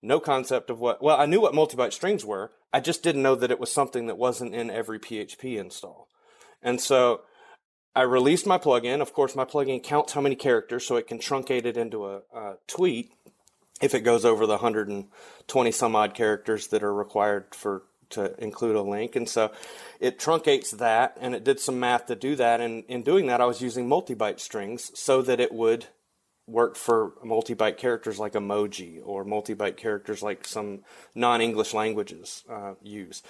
no 0.02 0.20
concept 0.20 0.70
of 0.70 0.80
what 0.80 1.02
well 1.02 1.18
i 1.18 1.26
knew 1.26 1.40
what 1.40 1.54
multi-byte 1.54 1.92
strings 1.92 2.24
were 2.24 2.52
i 2.72 2.78
just 2.80 3.02
didn't 3.02 3.22
know 3.22 3.34
that 3.34 3.50
it 3.50 3.58
was 3.58 3.72
something 3.72 4.06
that 4.06 4.16
wasn't 4.16 4.54
in 4.54 4.70
every 4.70 4.98
php 4.98 5.58
install. 5.58 6.08
And 6.62 6.80
so 6.80 7.22
I 7.94 8.02
released 8.02 8.46
my 8.46 8.58
plugin. 8.58 9.00
Of 9.00 9.12
course, 9.12 9.34
my 9.34 9.44
plugin 9.44 9.82
counts 9.82 10.12
how 10.12 10.20
many 10.20 10.36
characters, 10.36 10.86
so 10.86 10.96
it 10.96 11.06
can 11.06 11.18
truncate 11.18 11.64
it 11.64 11.76
into 11.76 12.06
a, 12.06 12.22
a 12.32 12.54
tweet 12.66 13.10
if 13.80 13.94
it 13.94 14.00
goes 14.00 14.24
over 14.24 14.46
the 14.46 14.54
120 14.54 15.72
some 15.72 15.96
odd 15.96 16.14
characters 16.14 16.68
that 16.68 16.82
are 16.82 16.94
required 16.94 17.54
for 17.54 17.82
to 18.10 18.42
include 18.42 18.74
a 18.74 18.82
link 18.82 19.16
and 19.16 19.28
so 19.28 19.52
it 20.00 20.18
truncates 20.18 20.70
that 20.78 21.16
and 21.20 21.34
it 21.34 21.44
did 21.44 21.60
some 21.60 21.78
math 21.78 22.06
to 22.06 22.14
do 22.14 22.34
that 22.34 22.60
and 22.60 22.84
in 22.88 23.02
doing 23.02 23.26
that 23.26 23.40
i 23.40 23.44
was 23.44 23.60
using 23.60 23.86
multi-byte 23.86 24.40
strings 24.40 24.90
so 24.98 25.20
that 25.20 25.40
it 25.40 25.52
would 25.52 25.86
work 26.46 26.74
for 26.74 27.12
multi-byte 27.22 27.76
characters 27.76 28.18
like 28.18 28.32
emoji 28.32 29.00
or 29.04 29.24
multi-byte 29.24 29.76
characters 29.76 30.22
like 30.22 30.46
some 30.46 30.80
non-english 31.14 31.74
languages 31.74 32.44
uh, 32.50 32.72
use 32.82 33.22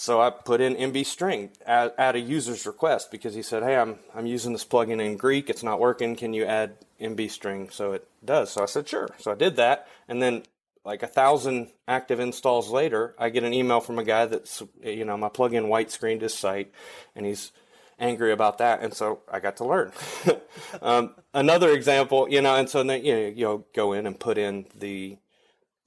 so 0.00 0.20
I 0.20 0.30
put 0.30 0.60
in 0.60 0.76
MB 0.76 1.04
string 1.06 1.50
at, 1.66 1.92
at, 1.98 2.14
a 2.14 2.20
user's 2.20 2.66
request 2.66 3.10
because 3.10 3.34
he 3.34 3.42
said, 3.42 3.64
"Hey, 3.64 3.76
I'm 3.76 3.98
I'm 4.14 4.26
using 4.26 4.52
this 4.52 4.64
plugin 4.64 5.04
in 5.04 5.16
Greek. 5.16 5.50
It's 5.50 5.64
not 5.64 5.80
working. 5.80 6.14
Can 6.14 6.32
you 6.32 6.44
add 6.44 6.76
MB 7.00 7.30
string 7.30 7.70
so 7.70 7.92
it 7.92 8.08
does?" 8.24 8.52
So 8.52 8.62
I 8.62 8.66
said, 8.66 8.88
"Sure." 8.88 9.08
So 9.18 9.32
I 9.32 9.34
did 9.34 9.56
that, 9.56 9.86
and 10.08 10.22
then 10.22 10.44
like 10.84 11.02
a 11.02 11.06
thousand 11.06 11.68
active 11.86 12.20
installs 12.20 12.70
later, 12.70 13.14
I 13.18 13.28
get 13.30 13.44
an 13.44 13.52
email 13.52 13.80
from 13.80 13.98
a 13.98 14.04
guy 14.04 14.26
that's 14.26 14.62
you 14.82 15.04
know 15.04 15.16
my 15.16 15.28
plugin 15.28 15.68
white 15.68 15.90
screened 15.90 16.22
his 16.22 16.34
site, 16.34 16.72
and 17.14 17.26
he's 17.26 17.52
angry 17.98 18.32
about 18.32 18.58
that, 18.58 18.80
and 18.80 18.94
so 18.94 19.20
I 19.30 19.40
got 19.40 19.56
to 19.58 19.64
learn. 19.64 19.92
um, 20.82 21.14
another 21.34 21.70
example, 21.70 22.28
you 22.30 22.40
know, 22.40 22.54
and 22.54 22.68
so 22.68 22.82
then 22.82 23.04
you 23.04 23.14
know, 23.14 23.26
you 23.28 23.64
go 23.74 23.92
in 23.92 24.06
and 24.06 24.18
put 24.18 24.38
in 24.38 24.66
the 24.74 25.18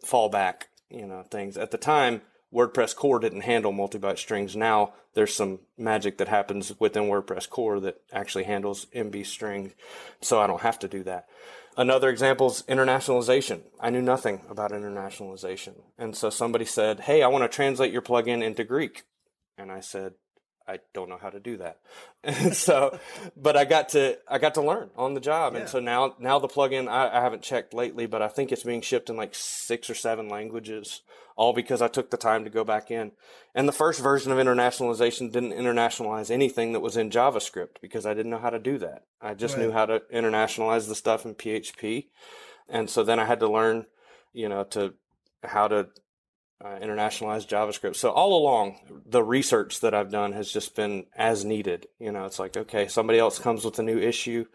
fallback, 0.05 0.63
you 0.89 1.05
know, 1.05 1.23
things 1.23 1.57
at 1.57 1.71
the 1.71 1.77
time 1.77 2.21
WordPress 2.53 2.95
core 2.95 3.19
didn't 3.19 3.41
handle 3.41 3.71
multi-byte 3.71 4.17
strings. 4.17 4.55
Now 4.55 4.93
there's 5.13 5.33
some 5.33 5.59
magic 5.77 6.17
that 6.17 6.27
happens 6.27 6.73
within 6.79 7.03
WordPress 7.03 7.49
core 7.49 7.79
that 7.79 8.01
actually 8.11 8.43
handles 8.43 8.87
MB 8.95 9.25
string, 9.25 9.73
so 10.21 10.39
I 10.39 10.47
don't 10.47 10.61
have 10.61 10.79
to 10.79 10.87
do 10.87 11.03
that. 11.03 11.27
Another 11.77 12.09
example 12.09 12.47
is 12.47 12.63
internationalization. 12.67 13.61
I 13.79 13.89
knew 13.89 14.01
nothing 14.01 14.41
about 14.49 14.71
internationalization. 14.71 15.75
And 15.97 16.15
so 16.15 16.29
somebody 16.29 16.65
said, 16.65 17.01
Hey, 17.01 17.23
I 17.23 17.27
want 17.27 17.49
to 17.49 17.55
translate 17.55 17.93
your 17.93 18.01
plugin 18.01 18.43
into 18.43 18.65
Greek. 18.65 19.03
And 19.57 19.71
I 19.71 19.79
said, 19.79 20.13
I 20.67 20.79
don't 20.93 21.09
know 21.09 21.17
how 21.21 21.29
to 21.29 21.39
do 21.39 21.57
that. 21.57 21.79
And 22.23 22.55
so, 22.67 22.97
but 23.35 23.57
I 23.57 23.65
got 23.65 23.89
to 23.89 24.17
I 24.27 24.37
got 24.37 24.53
to 24.55 24.61
learn 24.61 24.89
on 24.95 25.13
the 25.13 25.19
job, 25.19 25.53
Yeah. 25.53 25.61
and 25.61 25.69
so 25.69 25.79
now 25.79 26.15
now 26.19 26.39
the 26.39 26.47
plugin 26.47 26.87
I, 26.87 27.09
I 27.09 27.21
haven't 27.21 27.41
checked 27.43 27.73
lately, 27.73 28.05
but 28.05 28.21
I 28.21 28.27
think 28.27 28.51
it's 28.51 28.63
being 28.63 28.81
shipped 28.81 29.09
in 29.09 29.17
like 29.17 29.33
six 29.33 29.89
or 29.89 29.95
seven 29.95 30.29
languages, 30.29 31.01
all 31.35 31.53
because 31.53 31.81
I 31.81 31.87
took 31.87 32.09
the 32.11 32.17
time 32.17 32.43
to 32.43 32.49
go 32.49 32.63
back 32.63 32.91
in. 32.91 33.11
And 33.55 33.67
the 33.67 33.73
first 33.73 34.01
version 34.01 34.31
of 34.31 34.37
internationalization 34.37 35.31
didn't 35.31 35.51
internationalize 35.53 36.31
anything 36.31 36.73
that 36.73 36.79
was 36.79 36.95
in 36.95 37.09
JavaScript 37.09 37.81
because 37.81 38.05
I 38.05 38.13
didn't 38.13 38.31
know 38.31 38.37
how 38.39 38.49
to 38.51 38.59
do 38.59 38.77
that. 38.77 39.03
I 39.21 39.33
just 39.33 39.57
knew 39.57 39.71
how 39.71 39.85
to 39.87 40.01
internationalize 40.13 40.87
the 40.87 40.95
stuff 40.95 41.25
in 41.25 41.35
PHP, 41.35 42.05
and 42.69 42.89
so 42.89 43.03
then 43.03 43.19
I 43.19 43.25
had 43.25 43.39
to 43.41 43.49
learn, 43.49 43.87
you 44.31 44.47
know, 44.47 44.63
to 44.65 44.93
how 45.43 45.67
to 45.67 45.89
uh, 46.63 46.79
internationalized 46.79 47.47
JavaScript. 47.47 47.95
So 47.95 48.11
all 48.11 48.37
along, 48.37 48.77
the 49.05 49.23
research 49.23 49.79
that 49.81 49.93
I've 49.93 50.11
done 50.11 50.33
has 50.33 50.51
just 50.51 50.75
been 50.75 51.05
as 51.15 51.43
needed. 51.43 51.87
You 51.99 52.11
know, 52.11 52.25
it's 52.25 52.39
like 52.39 52.55
okay, 52.55 52.87
somebody 52.87 53.19
else 53.19 53.39
comes 53.39 53.65
with 53.65 53.79
a 53.79 53.83
new 53.83 53.97
issue. 53.97 54.45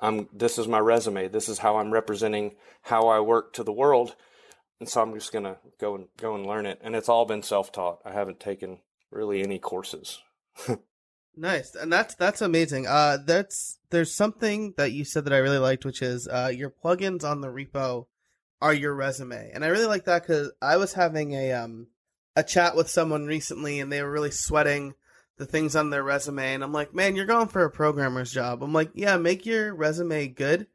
I'm 0.00 0.28
this 0.32 0.58
is 0.58 0.68
my 0.68 0.78
resume. 0.78 1.28
This 1.28 1.48
is 1.48 1.58
how 1.58 1.76
I'm 1.76 1.92
representing 1.92 2.56
how 2.82 3.08
I 3.08 3.20
work 3.20 3.52
to 3.54 3.64
the 3.64 3.72
world, 3.72 4.14
and 4.80 4.88
so 4.88 5.02
I'm 5.02 5.14
just 5.14 5.32
gonna 5.32 5.56
go 5.80 5.94
and 5.94 6.08
go 6.16 6.34
and 6.34 6.46
learn 6.46 6.66
it. 6.66 6.80
And 6.82 6.94
it's 6.94 7.08
all 7.08 7.24
been 7.24 7.42
self 7.42 7.72
taught. 7.72 8.00
I 8.04 8.12
haven't 8.12 8.40
taken 8.40 8.78
really 9.10 9.42
any 9.42 9.58
courses. 9.58 10.20
Nice, 11.38 11.74
and 11.74 11.92
that's 11.92 12.14
that's 12.14 12.40
amazing. 12.40 12.86
Uh, 12.86 13.18
that's 13.22 13.78
there's 13.90 14.14
something 14.14 14.72
that 14.78 14.92
you 14.92 15.04
said 15.04 15.26
that 15.26 15.34
I 15.34 15.38
really 15.38 15.58
liked, 15.58 15.84
which 15.84 16.00
is 16.00 16.26
uh, 16.26 16.50
your 16.54 16.70
plugins 16.70 17.24
on 17.24 17.42
the 17.42 17.48
repo 17.48 18.06
are 18.60 18.74
your 18.74 18.94
resume, 18.94 19.50
and 19.52 19.64
I 19.64 19.68
really 19.68 19.86
like 19.86 20.04
that 20.04 20.22
because 20.22 20.52
I 20.62 20.76
was 20.76 20.92
having 20.94 21.32
a 21.34 21.52
um 21.52 21.88
a 22.34 22.42
chat 22.42 22.76
with 22.76 22.88
someone 22.90 23.26
recently, 23.26 23.80
and 23.80 23.92
they 23.92 24.02
were 24.02 24.10
really 24.10 24.30
sweating 24.30 24.94
the 25.38 25.46
things 25.46 25.76
on 25.76 25.90
their 25.90 26.02
resume, 26.02 26.54
and 26.54 26.64
I'm 26.64 26.72
like, 26.72 26.94
man, 26.94 27.14
you're 27.16 27.26
going 27.26 27.48
for 27.48 27.64
a 27.64 27.70
programmer's 27.70 28.32
job. 28.32 28.62
I'm 28.62 28.72
like, 28.72 28.90
yeah, 28.94 29.16
make 29.18 29.44
your 29.44 29.74
resume 29.74 30.28
good, 30.28 30.66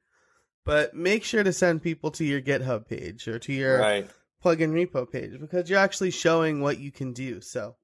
but 0.63 0.93
make 0.93 1.23
sure 1.23 1.43
to 1.43 1.53
send 1.53 1.81
people 1.81 2.11
to 2.11 2.25
your 2.25 2.41
GitHub 2.41 2.87
page 2.87 3.27
or 3.27 3.39
to 3.39 3.53
your 3.53 3.79
Right. 3.81 4.09
plugin 4.43 4.71
repo 4.71 5.09
page 5.11 5.39
because 5.39 5.69
you're 5.69 5.79
actually 5.79 6.11
showing 6.11 6.61
what 6.61 6.79
you 6.79 6.91
can 6.91 7.13
do. 7.13 7.41
So 7.41 7.75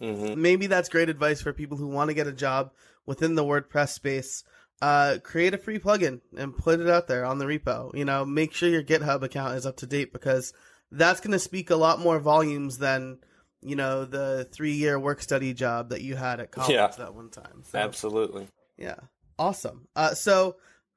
hmm 0.00 0.34
maybe 0.34 0.66
that's 0.66 0.88
great 0.88 1.08
advice 1.08 1.40
for 1.40 1.52
people 1.52 1.76
who 1.76 1.88
want 1.88 2.08
to 2.08 2.14
get 2.14 2.26
a 2.26 2.32
job 2.32 2.72
within 3.06 3.34
the 3.34 3.44
WordPress 3.44 3.90
space. 3.90 4.44
Uh, 4.82 5.16
create 5.22 5.54
a 5.54 5.58
free 5.58 5.78
plugin 5.78 6.20
and 6.36 6.54
put 6.56 6.80
it 6.80 6.88
out 6.88 7.08
there 7.08 7.24
on 7.24 7.38
the 7.38 7.46
repo. 7.46 7.94
You 7.94 8.04
know, 8.04 8.24
make 8.26 8.52
sure 8.52 8.68
your 8.68 8.82
GitHub 8.82 9.22
account 9.22 9.56
is 9.56 9.64
up 9.64 9.78
to 9.78 9.86
date 9.86 10.12
because 10.12 10.52
that's 10.92 11.20
going 11.20 11.32
to 11.32 11.38
speak 11.38 11.70
a 11.70 11.76
lot 11.76 11.98
more 12.00 12.18
volumes 12.20 12.78
than 12.78 13.18
you 13.62 13.74
know 13.74 14.04
the 14.04 14.46
three 14.52 14.72
year 14.74 14.98
work 14.98 15.22
study 15.22 15.54
job 15.54 15.88
that 15.90 16.02
you 16.02 16.14
had 16.14 16.40
at 16.40 16.50
college 16.50 16.72
Yeah. 16.72 16.88
that 16.98 17.14
one 17.14 17.30
time. 17.30 17.62
So, 17.64 17.78
Absolutely. 17.78 18.48
yeah, 18.76 18.96
awesome. 19.38 19.88
Uh, 19.96 20.14
so 20.14 20.56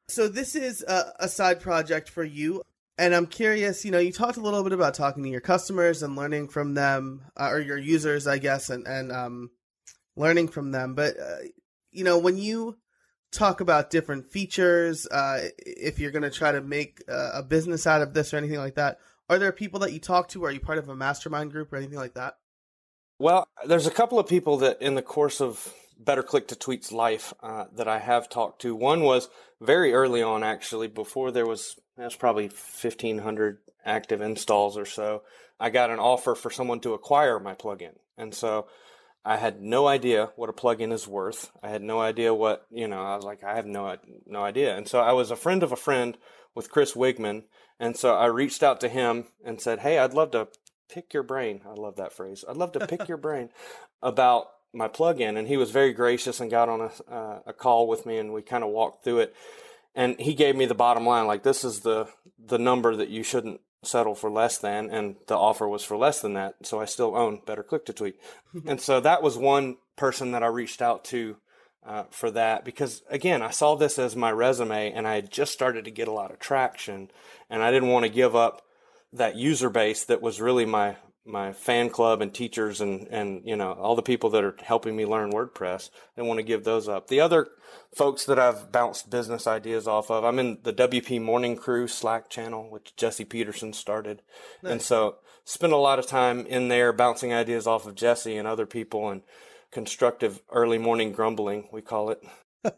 so 0.10 0.28
this 0.28 0.56
is 0.56 0.84
a, 0.86 1.14
a 1.22 1.28
side 1.30 1.62
project 1.62 2.10
for 2.10 2.24
you. 2.24 2.62
And 2.98 3.16
I'm 3.16 3.28
curious, 3.28 3.86
you 3.86 3.92
know, 3.92 4.00
you 4.00 4.12
talked 4.12 4.36
a 4.38 4.42
little 4.42 4.62
bit 4.62 4.74
about 4.74 4.94
talking 4.94 5.24
to 5.24 5.30
your 5.30 5.40
customers 5.40 6.04
and 6.04 6.18
learning 6.18 6.50
from 6.50 6.74
them, 6.74 7.22
uh, 7.38 7.48
or 7.50 7.60
your 7.62 7.78
users, 7.78 8.28
I 8.28 8.40
guess, 8.40 8.70
and 8.70 8.86
and 8.86 9.10
um, 9.14 9.52
learning 10.18 10.50
from 10.50 10.72
them. 10.72 10.96
But 10.96 11.18
uh, 11.18 11.38
you 11.92 12.04
know, 12.04 12.18
when 12.20 12.38
you 12.38 12.76
talk 13.32 13.62
about 13.62 13.90
different 13.90 14.32
features, 14.32 15.08
uh, 15.08 15.50
if 15.58 16.00
you're 16.00 16.12
going 16.12 16.24
to 16.24 16.32
try 16.32 16.52
to 16.52 16.62
make 16.62 17.04
uh, 17.08 17.32
a 17.36 17.44
business 17.44 17.86
out 17.86 18.02
of 18.02 18.14
this 18.14 18.34
or 18.34 18.38
anything 18.38 18.60
like 18.60 18.76
that, 18.76 19.00
are 19.30 19.38
there 19.38 19.52
people 19.52 19.80
that 19.82 19.94
you 19.94 20.00
talk 20.00 20.30
to? 20.30 20.46
Are 20.46 20.52
you 20.52 20.60
part 20.60 20.78
of 20.78 20.90
a 20.90 20.96
mastermind 20.96 21.52
group 21.52 21.72
or 21.72 21.78
anything 21.78 22.00
like 22.00 22.16
that? 22.16 22.38
Well, 23.20 23.48
there's 23.66 23.86
a 23.86 23.92
couple 23.92 24.18
of 24.18 24.28
people 24.28 24.58
that 24.58 24.82
in 24.82 24.96
the 24.96 25.02
course 25.02 25.42
of 25.42 25.74
Better 26.00 26.24
Click 26.24 26.48
to 26.48 26.56
Tweet's 26.56 26.92
life 26.92 27.34
uh, 27.44 27.66
that 27.76 27.88
I 27.88 28.00
have 28.00 28.30
talked 28.30 28.62
to. 28.62 28.74
One 28.74 29.04
was 29.04 29.30
very 29.62 29.94
early 29.94 30.24
on, 30.24 30.44
actually, 30.44 30.88
before 30.88 31.32
there 31.32 31.46
was, 31.46 31.76
that's 31.98 32.16
probably 32.16 32.48
1,500 32.48 33.58
active 33.86 34.22
installs 34.22 34.78
or 34.78 34.86
so. 34.86 35.24
I 35.60 35.70
got 35.70 35.90
an 35.90 36.00
offer 36.00 36.36
for 36.36 36.50
someone 36.50 36.80
to 36.82 36.94
acquire 36.94 37.40
my 37.40 37.54
plugin. 37.54 37.96
And 38.18 38.34
so 38.34 38.68
I 39.26 39.38
had 39.38 39.62
no 39.62 39.88
idea 39.88 40.32
what 40.36 40.50
a 40.50 40.54
plugin 40.54 40.94
is 40.94 41.08
worth. 41.08 41.52
I 41.62 41.70
had 41.70 41.82
no 41.82 42.00
idea 42.00 42.34
what, 42.34 42.66
you 42.72 42.88
know, 42.88 43.02
I 43.02 43.16
was 43.16 43.26
like, 43.26 43.44
I 43.44 43.56
have 43.56 43.66
no, 43.66 43.98
no 44.26 44.44
idea. 44.44 44.76
And 44.76 44.88
so 44.88 45.00
I 45.00 45.12
was 45.12 45.30
a 45.30 45.36
friend 45.36 45.62
of 45.62 45.72
a 45.72 45.78
friend 45.78 46.18
with 46.56 46.72
Chris 46.72 46.94
Wiegman. 46.94 47.44
And 47.80 47.98
so 47.98 48.16
I 48.16 48.26
reached 48.28 48.64
out 48.64 48.82
to 48.82 48.90
him 48.90 49.26
and 49.44 49.62
said, 49.62 49.80
Hey, 49.80 50.00
I'd 50.00 50.14
love 50.14 50.32
to 50.32 50.48
pick 50.90 51.14
your 51.14 51.24
brain. 51.24 51.62
I 51.66 51.74
love 51.74 51.98
that 51.98 52.14
phrase. 52.14 52.44
I'd 52.48 52.58
love 52.58 52.72
to 52.74 52.88
pick 52.88 53.08
your 53.08 53.18
brain 53.18 53.50
about 54.02 54.48
my 54.74 54.88
plugin. 54.88 55.38
And 55.38 55.48
he 55.48 55.58
was 55.58 55.72
very 55.72 55.94
gracious 55.94 56.40
and 56.40 56.50
got 56.50 56.70
on 56.70 56.82
a, 56.82 57.14
uh, 57.14 57.40
a 57.48 57.54
call 57.54 57.88
with 57.88 58.06
me 58.06 58.18
and 58.18 58.34
we 58.34 58.42
kind 58.42 58.64
of 58.64 58.70
walked 58.70 59.04
through 59.04 59.20
it. 59.20 59.36
And 59.96 60.20
he 60.20 60.34
gave 60.34 60.56
me 60.56 60.66
the 60.66 60.76
bottom 60.76 61.06
line, 61.06 61.28
like 61.28 61.44
this 61.44 61.64
is 61.64 61.82
the, 61.82 62.08
the 62.44 62.60
number 62.60 62.96
that 62.96 63.10
you 63.10 63.24
shouldn't 63.24 63.60
settle 63.84 64.16
for 64.16 64.30
less 64.30 64.58
than. 64.58 64.90
And 64.90 65.16
the 65.28 65.38
offer 65.38 65.68
was 65.68 65.84
for 65.84 65.98
less 65.98 66.22
than 66.22 66.34
that. 66.34 66.56
So 66.64 66.80
I 66.80 66.86
still 66.86 67.16
own 67.16 67.42
Better 67.46 67.64
Click 67.64 67.86
to 67.86 67.94
Tweet. 67.94 68.20
and 68.66 68.80
so 68.82 69.00
that 69.00 69.24
was 69.24 69.38
one 69.38 69.78
person 69.96 70.32
that 70.32 70.44
I 70.44 70.48
reached 70.48 70.82
out 70.82 71.04
to 71.06 71.38
uh, 71.86 72.04
for 72.12 72.30
that 72.30 72.66
because 72.66 73.04
again 73.10 73.42
i 73.42 73.50
saw 73.50 73.74
this 73.74 73.98
as 73.98 74.16
my 74.16 74.32
resume 74.32 74.92
and 74.92 75.08
i 75.08 75.16
had 75.16 75.32
just 75.32 75.54
started 75.54 75.86
to 75.86 75.92
get 75.92 76.10
a 76.10 76.12
lot 76.12 76.30
of 76.30 76.38
traction 76.38 77.10
and 77.50 77.64
i 77.64 77.72
didn't 77.72 77.90
want 77.90 78.04
to 78.04 78.12
give 78.12 78.36
up 78.36 78.62
that 79.14 79.36
user 79.36 79.70
base 79.70 80.04
that 80.04 80.22
was 80.22 80.42
really 80.42 80.66
my 80.66 80.98
my 81.26 81.54
fan 81.54 81.90
club 81.90 82.22
and 82.22 82.34
teachers 82.34 82.82
and 82.82 83.08
and 83.10 83.42
you 83.46 83.56
know 83.56 83.74
all 83.74 83.96
the 83.96 84.02
people 84.02 84.30
that 84.30 84.44
are 84.44 84.56
helping 84.64 84.96
me 84.96 85.06
learn 85.06 85.32
wordpress 85.32 85.90
i 86.18 86.22
want 86.22 86.38
to 86.40 86.44
give 86.44 86.64
those 86.64 86.88
up. 86.88 87.08
The 87.08 87.20
other 87.20 87.48
folks 87.94 88.26
that 88.26 88.40
i've 88.40 88.72
bounced 88.72 89.10
business 89.10 89.46
ideas 89.46 89.88
off 89.88 90.10
of 90.10 90.24
i'm 90.24 90.40
in 90.40 90.60
the 90.64 90.74
wp 90.74 91.22
morning 91.22 91.56
crew 91.56 91.88
slack 91.88 92.30
channel 92.30 92.70
which 92.70 92.96
jesse 92.96 93.26
petersen 93.26 93.74
started. 93.74 94.22
And 94.64 94.82
so 94.82 95.18
spend 95.44 95.74
a 95.74 95.78
lot 95.78 96.00
of 96.00 96.08
time 96.08 96.46
in 96.46 96.68
there 96.68 96.94
bouncing 96.94 97.34
ideas 97.34 97.68
off 97.68 97.86
of 97.86 97.96
jesse 97.96 98.38
and 98.38 98.48
other 98.48 98.66
people 98.66 99.10
and 99.10 99.22
constructive 99.72 100.42
early 100.50 100.78
morning 100.78 101.12
grumbling 101.12 101.68
we 101.72 101.82
call 101.82 102.10
it. 102.10 102.24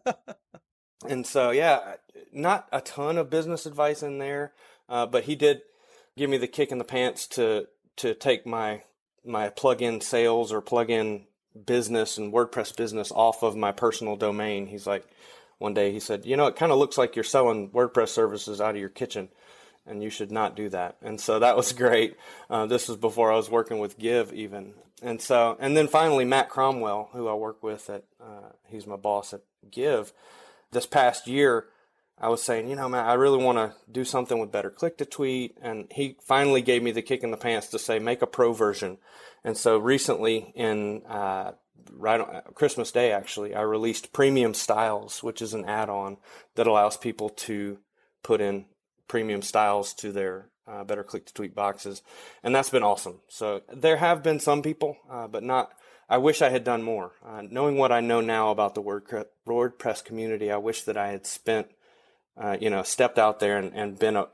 And 1.07 1.25
so 1.25 1.49
yeah 1.49 1.95
not 2.31 2.67
a 2.71 2.79
ton 2.79 3.17
of 3.17 3.29
business 3.29 3.65
advice 3.65 4.03
in 4.03 4.19
there 4.19 4.53
uh, 4.87 5.07
but 5.07 5.23
he 5.23 5.35
did 5.35 5.61
give 6.15 6.29
me 6.29 6.37
the 6.37 6.47
kick 6.47 6.71
in 6.71 6.77
the 6.77 6.83
pants 6.83 7.25
to 7.25 7.65
to 8.01 8.13
take 8.13 8.45
my 8.45 8.81
my 9.23 9.49
plugin 9.49 10.01
sales 10.01 10.51
or 10.51 10.61
plugin 10.61 11.23
business 11.65 12.17
and 12.17 12.33
WordPress 12.33 12.75
business 12.75 13.11
off 13.11 13.43
of 13.43 13.55
my 13.55 13.71
personal 13.71 14.15
domain. 14.15 14.65
He's 14.65 14.87
like, 14.87 15.05
one 15.59 15.73
day 15.75 15.91
he 15.91 15.99
said, 15.99 16.25
you 16.25 16.35
know, 16.35 16.47
it 16.47 16.55
kind 16.55 16.71
of 16.71 16.79
looks 16.79 16.97
like 16.97 17.15
you're 17.15 17.23
selling 17.23 17.69
WordPress 17.69 18.09
services 18.09 18.59
out 18.59 18.73
of 18.73 18.79
your 18.79 18.89
kitchen, 18.89 19.29
and 19.85 20.01
you 20.01 20.09
should 20.09 20.31
not 20.31 20.55
do 20.55 20.69
that. 20.69 20.97
And 21.01 21.21
so 21.21 21.39
that 21.39 21.55
was 21.55 21.73
great. 21.83 22.17
Uh, 22.49 22.65
this 22.65 22.87
was 22.87 22.97
before 22.97 23.31
I 23.31 23.35
was 23.35 23.49
working 23.49 23.79
with 23.79 23.99
Give 23.99 24.33
even, 24.33 24.73
and 25.03 25.21
so 25.21 25.57
and 25.59 25.77
then 25.77 25.87
finally 25.87 26.25
Matt 26.25 26.49
Cromwell, 26.49 27.09
who 27.13 27.27
I 27.27 27.33
work 27.35 27.61
with 27.61 27.89
at, 27.89 28.03
uh, 28.19 28.49
he's 28.67 28.87
my 28.87 28.95
boss 28.95 29.33
at 29.33 29.41
Give. 29.69 30.11
This 30.71 30.85
past 30.85 31.27
year, 31.27 31.67
I 32.21 32.29
was 32.29 32.43
saying, 32.43 32.69
you 32.69 32.75
know, 32.75 32.87
man, 32.87 33.03
I 33.03 33.15
really 33.15 33.43
want 33.43 33.57
to 33.57 33.73
do 33.91 34.05
something 34.05 34.37
with 34.37 34.51
Better 34.51 34.69
Click 34.69 34.99
to 34.99 35.05
Tweet, 35.05 35.57
and 35.59 35.87
he 35.91 36.17
finally 36.21 36.61
gave 36.61 36.83
me 36.83 36.91
the 36.91 37.01
kick 37.01 37.23
in 37.23 37.31
the 37.31 37.37
pants 37.37 37.69
to 37.69 37.79
say 37.79 37.97
make 37.97 38.21
a 38.21 38.27
pro 38.27 38.53
version. 38.53 38.99
And 39.43 39.57
so 39.57 39.79
recently, 39.79 40.53
in 40.55 41.01
uh, 41.07 41.53
right 41.91 42.21
on 42.21 42.41
Christmas 42.53 42.91
Day, 42.91 43.11
actually, 43.11 43.55
I 43.55 43.61
released 43.61 44.13
Premium 44.13 44.53
Styles, 44.53 45.23
which 45.23 45.41
is 45.41 45.55
an 45.55 45.65
add-on 45.65 46.17
that 46.53 46.67
allows 46.67 46.95
people 46.95 47.29
to 47.29 47.79
put 48.21 48.39
in 48.39 48.65
premium 49.07 49.41
styles 49.41 49.91
to 49.95 50.11
their 50.11 50.49
uh, 50.67 50.83
Better 50.83 51.03
Click 51.03 51.25
to 51.25 51.33
Tweet 51.33 51.55
boxes, 51.55 52.03
and 52.43 52.53
that's 52.53 52.69
been 52.69 52.83
awesome. 52.83 53.21
So 53.29 53.63
there 53.73 53.97
have 53.97 54.21
been 54.21 54.39
some 54.39 54.61
people, 54.61 54.95
uh, 55.09 55.27
but 55.27 55.41
not. 55.41 55.71
I 56.07 56.19
wish 56.19 56.43
I 56.43 56.49
had 56.49 56.63
done 56.65 56.83
more. 56.83 57.13
Uh, 57.25 57.41
knowing 57.49 57.77
what 57.77 57.91
I 57.91 57.99
know 57.99 58.21
now 58.21 58.51
about 58.51 58.75
the 58.75 58.83
WordPress 58.83 60.03
community, 60.05 60.51
I 60.51 60.57
wish 60.57 60.83
that 60.83 60.97
I 60.97 61.07
had 61.07 61.25
spent 61.25 61.71
uh, 62.41 62.57
you 62.59 62.69
know, 62.69 62.83
stepped 62.83 63.19
out 63.19 63.39
there 63.39 63.57
and, 63.57 63.73
and 63.73 63.99
been 63.99 64.17
uh, 64.17 64.25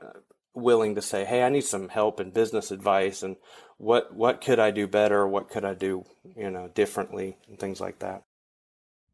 willing 0.54 0.94
to 0.94 1.02
say, 1.02 1.24
"Hey, 1.24 1.42
I 1.42 1.48
need 1.48 1.64
some 1.64 1.88
help 1.88 2.20
and 2.20 2.32
business 2.32 2.70
advice, 2.70 3.22
and 3.22 3.36
what 3.76 4.14
what 4.14 4.40
could 4.40 4.58
I 4.58 4.70
do 4.70 4.86
better? 4.86 5.26
What 5.26 5.50
could 5.50 5.64
I 5.64 5.74
do, 5.74 6.04
you 6.36 6.50
know, 6.50 6.68
differently, 6.68 7.36
and 7.48 7.58
things 7.58 7.80
like 7.80 7.98
that." 7.98 8.22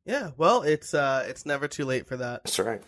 Yeah, 0.05 0.31
well, 0.37 0.63
it's 0.63 0.95
uh, 0.95 1.25
it's 1.27 1.47
never 1.47 1.67
too 1.67 1.85
late 1.85 2.07
for 2.07 2.17
that. 2.17 2.45
That's 2.45 2.59
right. 2.59 2.83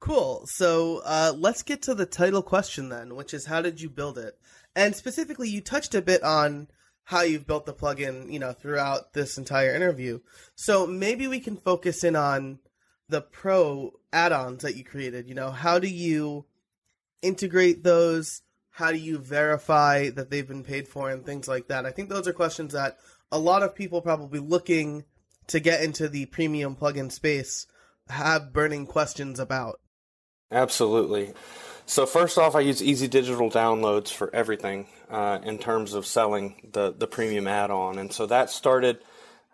Cool. 0.00 0.44
So 0.46 1.02
uh, 1.04 1.32
let's 1.36 1.62
get 1.62 1.82
to 1.82 1.94
the 1.94 2.06
title 2.06 2.42
question 2.42 2.88
then, 2.88 3.14
which 3.14 3.32
is 3.32 3.46
how 3.46 3.62
did 3.62 3.80
you 3.80 3.88
build 3.88 4.18
it? 4.18 4.38
And 4.76 4.94
specifically, 4.94 5.48
you 5.48 5.60
touched 5.60 5.94
a 5.94 6.02
bit 6.02 6.22
on 6.22 6.68
how 7.04 7.22
you've 7.22 7.46
built 7.46 7.66
the 7.66 7.74
plugin, 7.74 8.32
you 8.32 8.38
know, 8.38 8.52
throughout 8.52 9.12
this 9.12 9.38
entire 9.38 9.74
interview. 9.74 10.20
So 10.56 10.86
maybe 10.86 11.26
we 11.26 11.40
can 11.40 11.56
focus 11.56 12.02
in 12.02 12.16
on 12.16 12.58
the 13.08 13.20
pro 13.20 13.92
add-ons 14.12 14.62
that 14.62 14.76
you 14.76 14.84
created. 14.84 15.28
You 15.28 15.34
know, 15.34 15.50
how 15.50 15.78
do 15.78 15.88
you 15.88 16.46
integrate 17.22 17.84
those? 17.84 18.42
How 18.70 18.90
do 18.90 18.98
you 18.98 19.18
verify 19.18 20.10
that 20.10 20.30
they've 20.30 20.46
been 20.46 20.64
paid 20.64 20.88
for 20.88 21.10
and 21.10 21.24
things 21.24 21.46
like 21.46 21.68
that? 21.68 21.86
I 21.86 21.90
think 21.90 22.08
those 22.08 22.26
are 22.26 22.32
questions 22.32 22.72
that 22.72 22.98
a 23.30 23.38
lot 23.38 23.62
of 23.62 23.74
people 23.74 24.00
probably 24.00 24.40
looking 24.40 25.04
to 25.48 25.60
get 25.60 25.82
into 25.82 26.08
the 26.08 26.26
premium 26.26 26.76
plugin 26.76 27.10
space 27.10 27.66
have 28.08 28.52
burning 28.52 28.86
questions 28.86 29.38
about? 29.38 29.80
Absolutely. 30.50 31.32
So 31.86 32.06
first 32.06 32.38
off, 32.38 32.54
I 32.54 32.60
use 32.60 32.82
Easy 32.82 33.08
Digital 33.08 33.50
downloads 33.50 34.08
for 34.08 34.34
everything 34.34 34.86
uh, 35.10 35.38
in 35.42 35.58
terms 35.58 35.94
of 35.94 36.06
selling 36.06 36.70
the 36.72 36.94
the 36.96 37.06
premium 37.06 37.46
add-on, 37.46 37.98
and 37.98 38.12
so 38.12 38.26
that 38.26 38.50
started, 38.50 39.00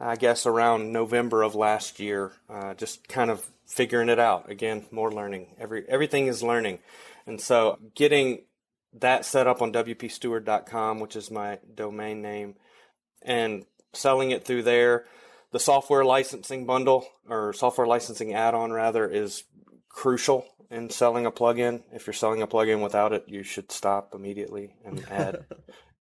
I 0.00 0.16
guess, 0.16 0.46
around 0.46 0.92
November 0.92 1.42
of 1.42 1.54
last 1.54 2.00
year. 2.00 2.32
Uh, 2.48 2.74
just 2.74 3.06
kind 3.08 3.30
of 3.30 3.46
figuring 3.66 4.08
it 4.08 4.18
out. 4.18 4.50
Again, 4.50 4.86
more 4.90 5.12
learning. 5.12 5.48
Every 5.58 5.84
everything 5.88 6.26
is 6.26 6.42
learning, 6.42 6.78
and 7.26 7.40
so 7.40 7.78
getting 7.94 8.42
that 8.94 9.24
set 9.24 9.46
up 9.46 9.62
on 9.62 9.72
wpsteward.com, 9.72 11.00
which 11.00 11.16
is 11.16 11.30
my 11.30 11.58
domain 11.74 12.22
name, 12.22 12.56
and 13.22 13.64
selling 13.92 14.30
it 14.30 14.44
through 14.44 14.62
there. 14.62 15.04
The 15.52 15.60
software 15.60 16.04
licensing 16.04 16.64
bundle 16.64 17.06
or 17.28 17.52
software 17.52 17.86
licensing 17.86 18.34
add-on 18.34 18.70
rather 18.70 19.08
is 19.08 19.44
crucial 19.88 20.46
in 20.70 20.90
selling 20.90 21.26
a 21.26 21.32
plugin. 21.32 21.82
If 21.92 22.06
you're 22.06 22.14
selling 22.14 22.42
a 22.42 22.46
plugin 22.46 22.82
without 22.82 23.12
it, 23.12 23.24
you 23.26 23.42
should 23.42 23.72
stop 23.72 24.14
immediately 24.14 24.74
and 24.84 25.04
add 25.10 25.44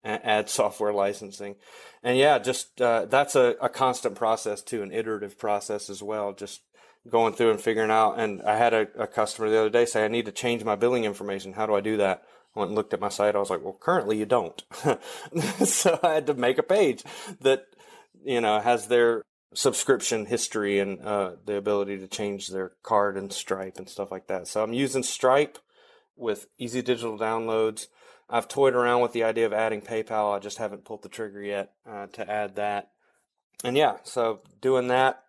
add 0.04 0.50
software 0.50 0.94
licensing. 0.94 1.56
And 2.04 2.18
yeah, 2.18 2.39
just 2.39 2.82
uh, 2.82 3.06
that's 3.06 3.36
a, 3.36 3.56
a 3.62 3.70
constant 3.70 4.16
process 4.16 4.62
too, 4.62 4.82
an 4.82 4.92
iterative 4.92 5.38
process 5.38 5.89
as 5.89 6.01
well. 6.01 6.34
Just 6.34 6.62
going 7.10 7.34
through 7.34 7.51
and 7.51 7.62
figuring 7.62 7.92
out. 7.92 8.20
And 8.20 8.42
I 8.42 8.58
had 8.58 8.74
a, 8.74 8.88
a 8.98 9.08
customer 9.08 9.50
the 9.50 9.60
other 9.60 9.70
day 9.70 9.86
say, 9.86 10.06
"I 10.06 10.10
need 10.10 10.25
to 10.25 10.32
change 10.32 10.63
my 10.63 10.75
billing 10.75 11.06
information. 11.06 11.54
How 11.54 11.66
do 11.66 11.75
I 11.75 11.82
do 11.82 11.98
that?" 11.98 12.24
I 12.56 12.60
went 12.60 12.70
and 12.70 12.75
looked 12.75 12.94
at 12.94 13.00
my 13.00 13.10
site. 13.10 13.36
I 13.36 13.39
was 13.39 13.50
like, 13.50 13.63
"Well, 13.63 13.77
currently 13.80 14.18
you 14.18 14.25
don't." 14.25 14.63
so 15.63 16.00
I 16.04 16.13
had 16.13 16.27
to 16.27 16.34
make 16.34 16.58
a 16.58 16.63
page 16.63 17.04
that 17.42 17.66
you 18.24 18.42
know 18.42 18.60
has 18.60 18.88
their 18.88 19.24
subscription 19.54 20.25
history 20.25 20.80
and 20.80 21.01
uh, 21.01 21.32
the 21.46 21.56
ability 21.56 21.98
to 22.00 22.08
change 22.08 22.50
their 22.50 22.74
card 22.84 23.18
and 23.18 23.32
Stripe 23.32 23.77
and 23.77 23.89
stuff 23.89 24.12
like 24.12 24.27
that. 24.27 24.48
So 24.48 24.63
I'm 24.63 24.74
using 24.74 25.04
Stripe 25.04 25.58
with 26.16 26.48
easy 26.58 26.82
digital 26.82 27.18
downloads. 27.18 27.88
I've 28.29 28.48
toyed 28.48 28.75
around 28.75 29.01
with 29.01 29.13
the 29.13 29.24
idea 29.24 29.46
of 29.46 29.53
adding 29.53 29.81
PayPal. 29.81 30.36
I 30.36 30.39
just 30.39 30.57
haven't 30.57 30.86
pulled 30.86 31.03
the 31.03 31.10
trigger 31.10 31.41
yet 31.41 31.72
uh, 31.89 32.07
to 32.07 32.29
add 32.29 32.55
that. 32.55 32.91
And 33.63 33.77
yeah, 33.77 33.98
so 34.03 34.41
doing 34.62 34.89
that, 34.89 35.24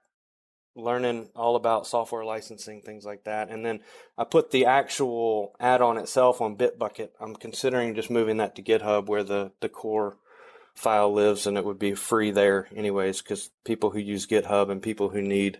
learning 0.74 1.28
all 1.34 1.56
about 1.56 1.86
software 1.86 2.24
licensing, 2.24 2.82
things 2.82 3.04
like 3.04 3.24
that. 3.24 3.50
And 3.50 3.64
then 3.64 3.80
I 4.16 4.24
put 4.24 4.50
the 4.50 4.66
actual 4.66 5.54
add 5.60 5.80
on 5.80 5.96
itself 5.96 6.40
on 6.40 6.56
Bitbucket. 6.56 7.10
I'm 7.20 7.36
considering 7.36 7.94
just 7.94 8.10
moving 8.10 8.38
that 8.38 8.56
to 8.56 8.62
GitHub 8.62 9.06
where 9.06 9.24
the, 9.24 9.52
the 9.60 9.68
core 9.68 10.18
file 10.78 11.12
lives 11.12 11.46
and 11.46 11.58
it 11.58 11.64
would 11.64 11.78
be 11.78 11.92
free 11.92 12.30
there 12.30 12.68
anyways 12.74 13.20
because 13.20 13.50
people 13.64 13.90
who 13.90 13.98
use 13.98 14.28
github 14.28 14.70
and 14.70 14.80
people 14.80 15.08
who 15.08 15.20
need 15.20 15.58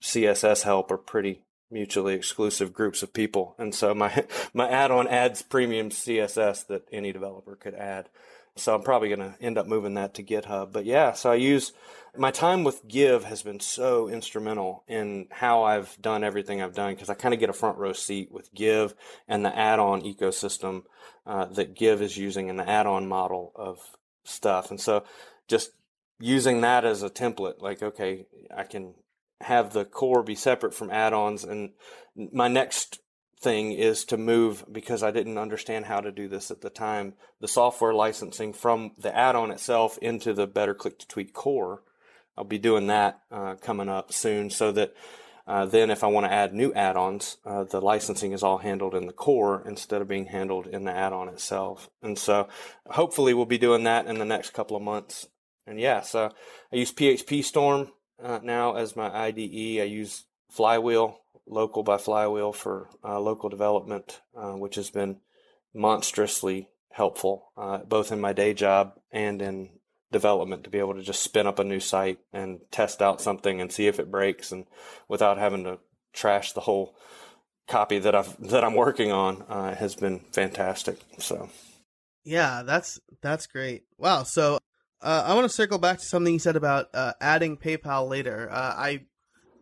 css 0.00 0.62
help 0.62 0.88
are 0.92 0.96
pretty 0.96 1.44
mutually 1.72 2.14
exclusive 2.14 2.72
groups 2.72 3.02
of 3.02 3.12
people. 3.12 3.54
And 3.58 3.74
so 3.74 3.94
my 3.94 4.24
my 4.54 4.68
add-on 4.68 5.08
adds 5.08 5.42
premium 5.42 5.90
css 5.90 6.66
that 6.66 6.86
any 6.92 7.12
developer 7.12 7.56
could 7.56 7.74
add. 7.74 8.08
So 8.54 8.74
i'm 8.74 8.82
probably 8.82 9.08
going 9.08 9.32
to 9.32 9.34
end 9.40 9.56
up 9.56 9.66
moving 9.66 9.94
that 9.94 10.14
to 10.14 10.22
github. 10.22 10.72
But 10.72 10.84
yeah 10.84 11.12
so 11.12 11.32
i 11.32 11.36
use 11.36 11.72
my 12.16 12.30
time 12.30 12.62
with 12.64 12.86
give 12.86 13.24
has 13.24 13.42
been 13.42 13.60
so 13.60 14.08
instrumental 14.08 14.84
in 14.86 15.26
how 15.30 15.62
i've 15.62 15.96
done 16.02 16.22
everything 16.22 16.60
i've 16.60 16.74
done 16.74 16.92
because 16.92 17.08
i 17.08 17.14
kind 17.14 17.32
of 17.32 17.40
get 17.40 17.48
a 17.48 17.54
front 17.54 17.78
row 17.78 17.94
seat 17.94 18.30
with 18.30 18.52
give 18.52 18.94
and 19.26 19.42
the 19.42 19.58
add-on 19.58 20.02
ecosystem 20.02 20.82
uh, 21.24 21.46
that 21.46 21.74
give 21.74 22.02
is 22.02 22.18
using 22.18 22.48
in 22.48 22.56
the 22.56 22.68
add-on 22.68 23.08
model 23.08 23.52
of 23.56 23.78
stuff. 24.24 24.70
And 24.70 24.80
so 24.80 25.04
just 25.48 25.70
using 26.18 26.60
that 26.62 26.84
as 26.84 27.02
a 27.02 27.10
template, 27.10 27.60
like, 27.60 27.82
okay, 27.82 28.26
I 28.54 28.64
can 28.64 28.94
have 29.42 29.72
the 29.72 29.84
core 29.84 30.22
be 30.22 30.34
separate 30.34 30.74
from 30.74 30.90
add-ons. 30.90 31.44
And 31.44 31.70
my 32.16 32.48
next 32.48 33.00
thing 33.40 33.72
is 33.72 34.04
to 34.06 34.16
move 34.16 34.64
because 34.70 35.02
I 35.02 35.10
didn't 35.10 35.38
understand 35.38 35.86
how 35.86 36.00
to 36.00 36.12
do 36.12 36.28
this 36.28 36.50
at 36.50 36.60
the 36.60 36.70
time, 36.70 37.14
the 37.40 37.48
software 37.48 37.92
licensing 37.92 38.52
from 38.52 38.92
the 38.96 39.14
add-on 39.14 39.50
itself 39.50 39.98
into 39.98 40.32
the 40.32 40.46
Better 40.46 40.74
Click 40.74 40.98
to 41.00 41.08
Tweet 41.08 41.32
core. 41.32 41.82
I'll 42.36 42.44
be 42.44 42.58
doing 42.58 42.86
that 42.86 43.20
uh, 43.30 43.56
coming 43.56 43.88
up 43.88 44.12
soon 44.12 44.48
so 44.48 44.72
that 44.72 44.94
uh, 45.46 45.66
then, 45.66 45.90
if 45.90 46.04
I 46.04 46.06
want 46.06 46.24
to 46.24 46.32
add 46.32 46.54
new 46.54 46.72
add-ons, 46.72 47.38
uh, 47.44 47.64
the 47.64 47.80
licensing 47.80 48.32
is 48.32 48.44
all 48.44 48.58
handled 48.58 48.94
in 48.94 49.06
the 49.06 49.12
core 49.12 49.64
instead 49.66 50.00
of 50.00 50.06
being 50.06 50.26
handled 50.26 50.68
in 50.68 50.84
the 50.84 50.92
add-on 50.92 51.28
itself. 51.28 51.90
And 52.00 52.16
so, 52.16 52.48
hopefully, 52.86 53.34
we'll 53.34 53.44
be 53.44 53.58
doing 53.58 53.82
that 53.84 54.06
in 54.06 54.18
the 54.18 54.24
next 54.24 54.50
couple 54.50 54.76
of 54.76 54.84
months. 54.84 55.26
And 55.66 55.80
yeah, 55.80 56.02
so 56.02 56.30
I 56.72 56.76
use 56.76 56.92
PHP 56.92 57.44
Storm 57.44 57.90
uh, 58.22 58.40
now 58.42 58.76
as 58.76 58.96
my 58.96 59.08
IDE. 59.08 59.80
I 59.80 59.84
use 59.84 60.24
Flywheel, 60.50 61.18
local 61.46 61.82
by 61.82 61.98
Flywheel 61.98 62.52
for 62.52 62.88
uh, 63.04 63.20
local 63.20 63.48
development, 63.48 64.20
uh, 64.36 64.52
which 64.52 64.74
has 64.76 64.90
been 64.90 65.18
monstrously 65.74 66.68
helpful, 66.90 67.50
uh, 67.56 67.78
both 67.78 68.12
in 68.12 68.20
my 68.20 68.32
day 68.32 68.54
job 68.54 68.94
and 69.10 69.40
in 69.40 69.70
development 70.10 70.64
to 70.64 70.70
be 70.70 70.78
able 70.78 70.94
to 70.94 71.02
just 71.02 71.22
spin 71.22 71.46
up 71.46 71.58
a 71.58 71.64
new 71.64 71.80
site 71.80 72.18
and 72.32 72.60
test 72.70 73.00
out 73.00 73.20
something 73.20 73.60
and 73.60 73.72
see 73.72 73.86
if 73.86 73.98
it 73.98 74.10
breaks 74.10 74.52
and 74.52 74.66
without 75.08 75.38
having 75.38 75.64
to 75.64 75.78
trash 76.12 76.52
the 76.52 76.60
whole 76.60 76.94
copy 77.66 77.98
that 77.98 78.14
I've 78.14 78.36
that 78.50 78.62
I'm 78.62 78.74
working 78.74 79.10
on 79.10 79.42
uh, 79.48 79.74
has 79.74 79.94
been 79.94 80.20
fantastic. 80.32 80.98
So 81.18 81.48
yeah, 82.24 82.62
that's 82.64 83.00
that's 83.22 83.46
great. 83.46 83.84
Wow. 83.98 84.24
So 84.24 84.58
uh, 85.02 85.24
I 85.26 85.34
want 85.34 85.44
to 85.44 85.54
circle 85.54 85.78
back 85.78 85.98
to 85.98 86.04
something 86.04 86.32
you 86.32 86.38
said 86.38 86.56
about 86.56 86.88
uh, 86.94 87.12
adding 87.20 87.56
PayPal 87.56 88.08
later. 88.08 88.48
Uh, 88.50 88.74
I 88.76 89.00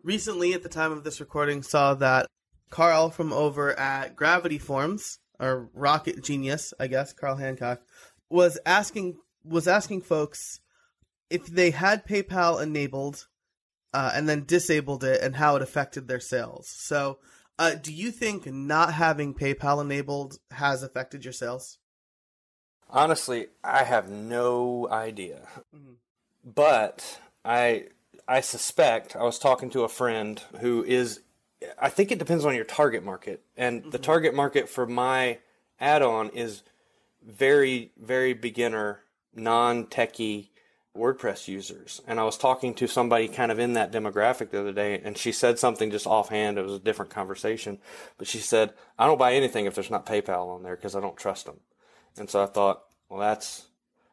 recently, 0.03 0.53
at 0.53 0.63
the 0.63 0.69
time 0.69 0.91
of 0.91 1.03
this 1.03 1.19
recording, 1.19 1.63
saw 1.63 1.95
that 1.95 2.27
Carl 2.69 3.09
from 3.09 3.33
over 3.33 3.77
at 3.77 4.15
Gravity 4.15 4.59
Forms 4.59 5.19
or 5.39 5.69
Rocket 5.73 6.23
Genius, 6.23 6.73
I 6.79 6.87
guess, 6.87 7.11
Carl 7.11 7.37
Hancock, 7.37 7.81
was 8.29 8.59
asking 8.65 9.17
was 9.43 9.67
asking 9.67 10.01
folks 10.01 10.59
if 11.29 11.47
they 11.47 11.71
had 11.71 12.05
PayPal 12.05 12.61
enabled 12.61 13.27
uh, 13.93 14.11
and 14.13 14.29
then 14.29 14.45
disabled 14.45 15.03
it 15.03 15.21
and 15.21 15.35
how 15.35 15.55
it 15.55 15.61
affected 15.61 16.07
their 16.07 16.19
sales. 16.19 16.69
So, 16.69 17.17
uh, 17.57 17.75
do 17.75 17.91
you 17.91 18.11
think 18.11 18.45
not 18.45 18.93
having 18.93 19.33
PayPal 19.33 19.81
enabled 19.81 20.37
has 20.51 20.83
affected 20.83 21.25
your 21.25 21.33
sales? 21.33 21.79
Honestly, 22.91 23.47
I 23.63 23.83
have 23.83 24.09
no 24.09 24.87
idea. 24.91 25.47
Mm-hmm. 25.75 25.93
But 26.43 27.19
I 27.45 27.85
I 28.27 28.41
suspect 28.41 29.15
I 29.15 29.23
was 29.23 29.39
talking 29.39 29.69
to 29.71 29.83
a 29.83 29.89
friend 29.89 30.41
who 30.59 30.83
is 30.83 31.21
I 31.79 31.89
think 31.89 32.11
it 32.11 32.19
depends 32.19 32.45
on 32.45 32.55
your 32.55 32.65
target 32.65 33.03
market. 33.03 33.43
And 33.55 33.81
mm-hmm. 33.81 33.89
the 33.91 33.99
target 33.99 34.33
market 34.33 34.67
for 34.67 34.85
my 34.85 35.39
add-on 35.79 36.29
is 36.29 36.63
very 37.25 37.91
very 37.97 38.33
beginner 38.33 39.01
non-techie 39.33 40.49
WordPress 40.97 41.47
users. 41.47 42.01
And 42.05 42.19
I 42.19 42.23
was 42.23 42.37
talking 42.37 42.73
to 42.73 42.87
somebody 42.87 43.29
kind 43.29 43.49
of 43.51 43.59
in 43.59 43.73
that 43.73 43.93
demographic 43.93 44.49
the 44.49 44.59
other 44.59 44.73
day, 44.73 44.99
and 45.01 45.17
she 45.17 45.31
said 45.31 45.57
something 45.57 45.89
just 45.89 46.05
offhand. 46.05 46.57
It 46.57 46.63
was 46.63 46.73
a 46.73 46.79
different 46.79 47.11
conversation, 47.11 47.79
but 48.17 48.27
she 48.27 48.39
said, 48.39 48.73
"I 48.99 49.07
don't 49.07 49.17
buy 49.17 49.33
anything 49.33 49.65
if 49.65 49.75
there's 49.75 49.89
not 49.89 50.05
PayPal 50.05 50.49
on 50.49 50.63
there 50.63 50.75
because 50.75 50.95
I 50.95 50.99
don't 50.99 51.15
trust 51.15 51.45
them." 51.45 51.61
And 52.17 52.29
so 52.29 52.43
I 52.43 52.45
thought, 52.45 52.83
well, 53.09 53.19
that's 53.19 53.67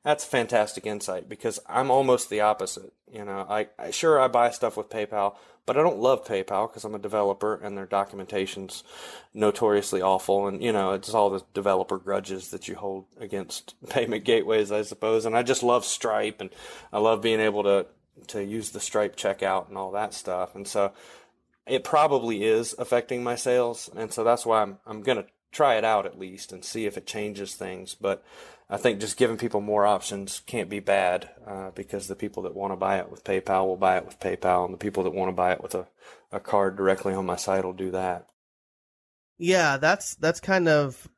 that's 0.05 0.25
fantastic 0.25 0.87
insight 0.87 1.29
because 1.29 1.61
I'm 1.67 1.91
almost 1.91 2.31
the 2.31 2.41
opposite. 2.41 2.93
You 3.13 3.25
know, 3.25 3.47
I, 3.49 3.69
I 3.79 3.91
sure 3.91 4.21
I 4.21 4.29
buy 4.29 4.51
stuff 4.51 4.77
with 4.77 4.89
PayPal, 4.89 5.37
but 5.67 5.77
I 5.77 5.83
don't 5.83 5.99
love 5.99 6.25
PayPal 6.25 6.69
because 6.69 6.85
I'm 6.85 6.95
a 6.95 6.99
developer 6.99 7.57
and 7.57 7.77
their 7.77 7.87
documentation's 7.87 8.85
notoriously 9.35 10.01
awful. 10.01 10.47
And 10.47 10.63
you 10.63 10.73
know, 10.73 10.93
it's 10.93 11.13
all 11.13 11.31
the 11.31 11.45
developer 11.53 11.99
grudges 11.99 12.51
that 12.51 12.69
you 12.69 12.75
hold 12.75 13.07
against 13.21 13.75
payment 13.91 14.25
gateways, 14.25 14.73
I 14.73 14.83
suppose. 14.83 15.27
And 15.27 15.37
I 15.37 15.43
just 15.43 15.63
love 15.63 15.85
Stripe 15.85 16.41
and 16.41 16.51
I 16.93 16.99
love 16.99 17.21
being 17.21 17.41
able 17.41 17.65
to 17.65 17.87
to 18.29 18.45
use 18.45 18.71
the 18.71 18.81
Stripe 18.81 19.17
checkout 19.17 19.69
and 19.69 19.77
all 19.77 19.93
that 19.93 20.15
stuff. 20.15 20.55
And 20.55 20.67
so 20.67 20.93
it 21.67 21.85
probably 21.85 22.45
is 22.45 22.75
affecting 22.79 23.23
my 23.23 23.37
sales, 23.37 23.91
and 23.95 24.13
so 24.13 24.25
that's 24.25 24.47
why 24.47 24.63
I'm 24.63 24.79
I'm 24.87 25.03
gonna 25.03 25.27
try 25.59 25.75
it 25.75 25.85
out 25.85 26.07
at 26.07 26.17
least 26.17 26.53
and 26.53 26.65
see 26.65 26.87
if 26.87 26.97
it 26.97 27.05
changes 27.05 27.55
things. 27.55 27.97
But 28.01 28.23
I 28.71 28.77
think 28.77 29.01
just 29.01 29.17
giving 29.17 29.37
people 29.37 29.61
more 29.61 29.85
options 29.85 30.41
can't 30.47 30.69
be 30.69 30.79
bad 30.79 31.31
uh, 31.45 31.73
because 31.75 32.07
the 32.07 32.15
people 32.15 32.45
that 32.45 32.55
want 32.55 32.73
to 32.73 32.77
buy 32.77 32.99
it 32.99 33.11
with 33.11 33.25
PayPal 33.25 33.67
will 33.67 33.77
buy 33.77 33.97
it 33.97 34.07
with 34.07 34.21
PayPal, 34.21 34.65
and 34.65 34.73
the 34.73 34.79
people 34.79 35.03
that 35.03 35.13
want 35.13 35.31
to 35.31 35.35
buy 35.35 35.53
it 35.53 35.61
with 35.61 35.75
a, 35.75 35.89
a 36.31 36.39
card 36.39 36.77
directly 36.77 37.13
on 37.13 37.27
my 37.27 37.35
site 37.35 37.65
will 37.65 37.73
do 37.73 37.91
that. 37.91 38.29
Yeah, 39.37 39.79
that's 39.79 40.15
that's 40.15 40.39
kind 40.39 40.69
of. 40.69 41.09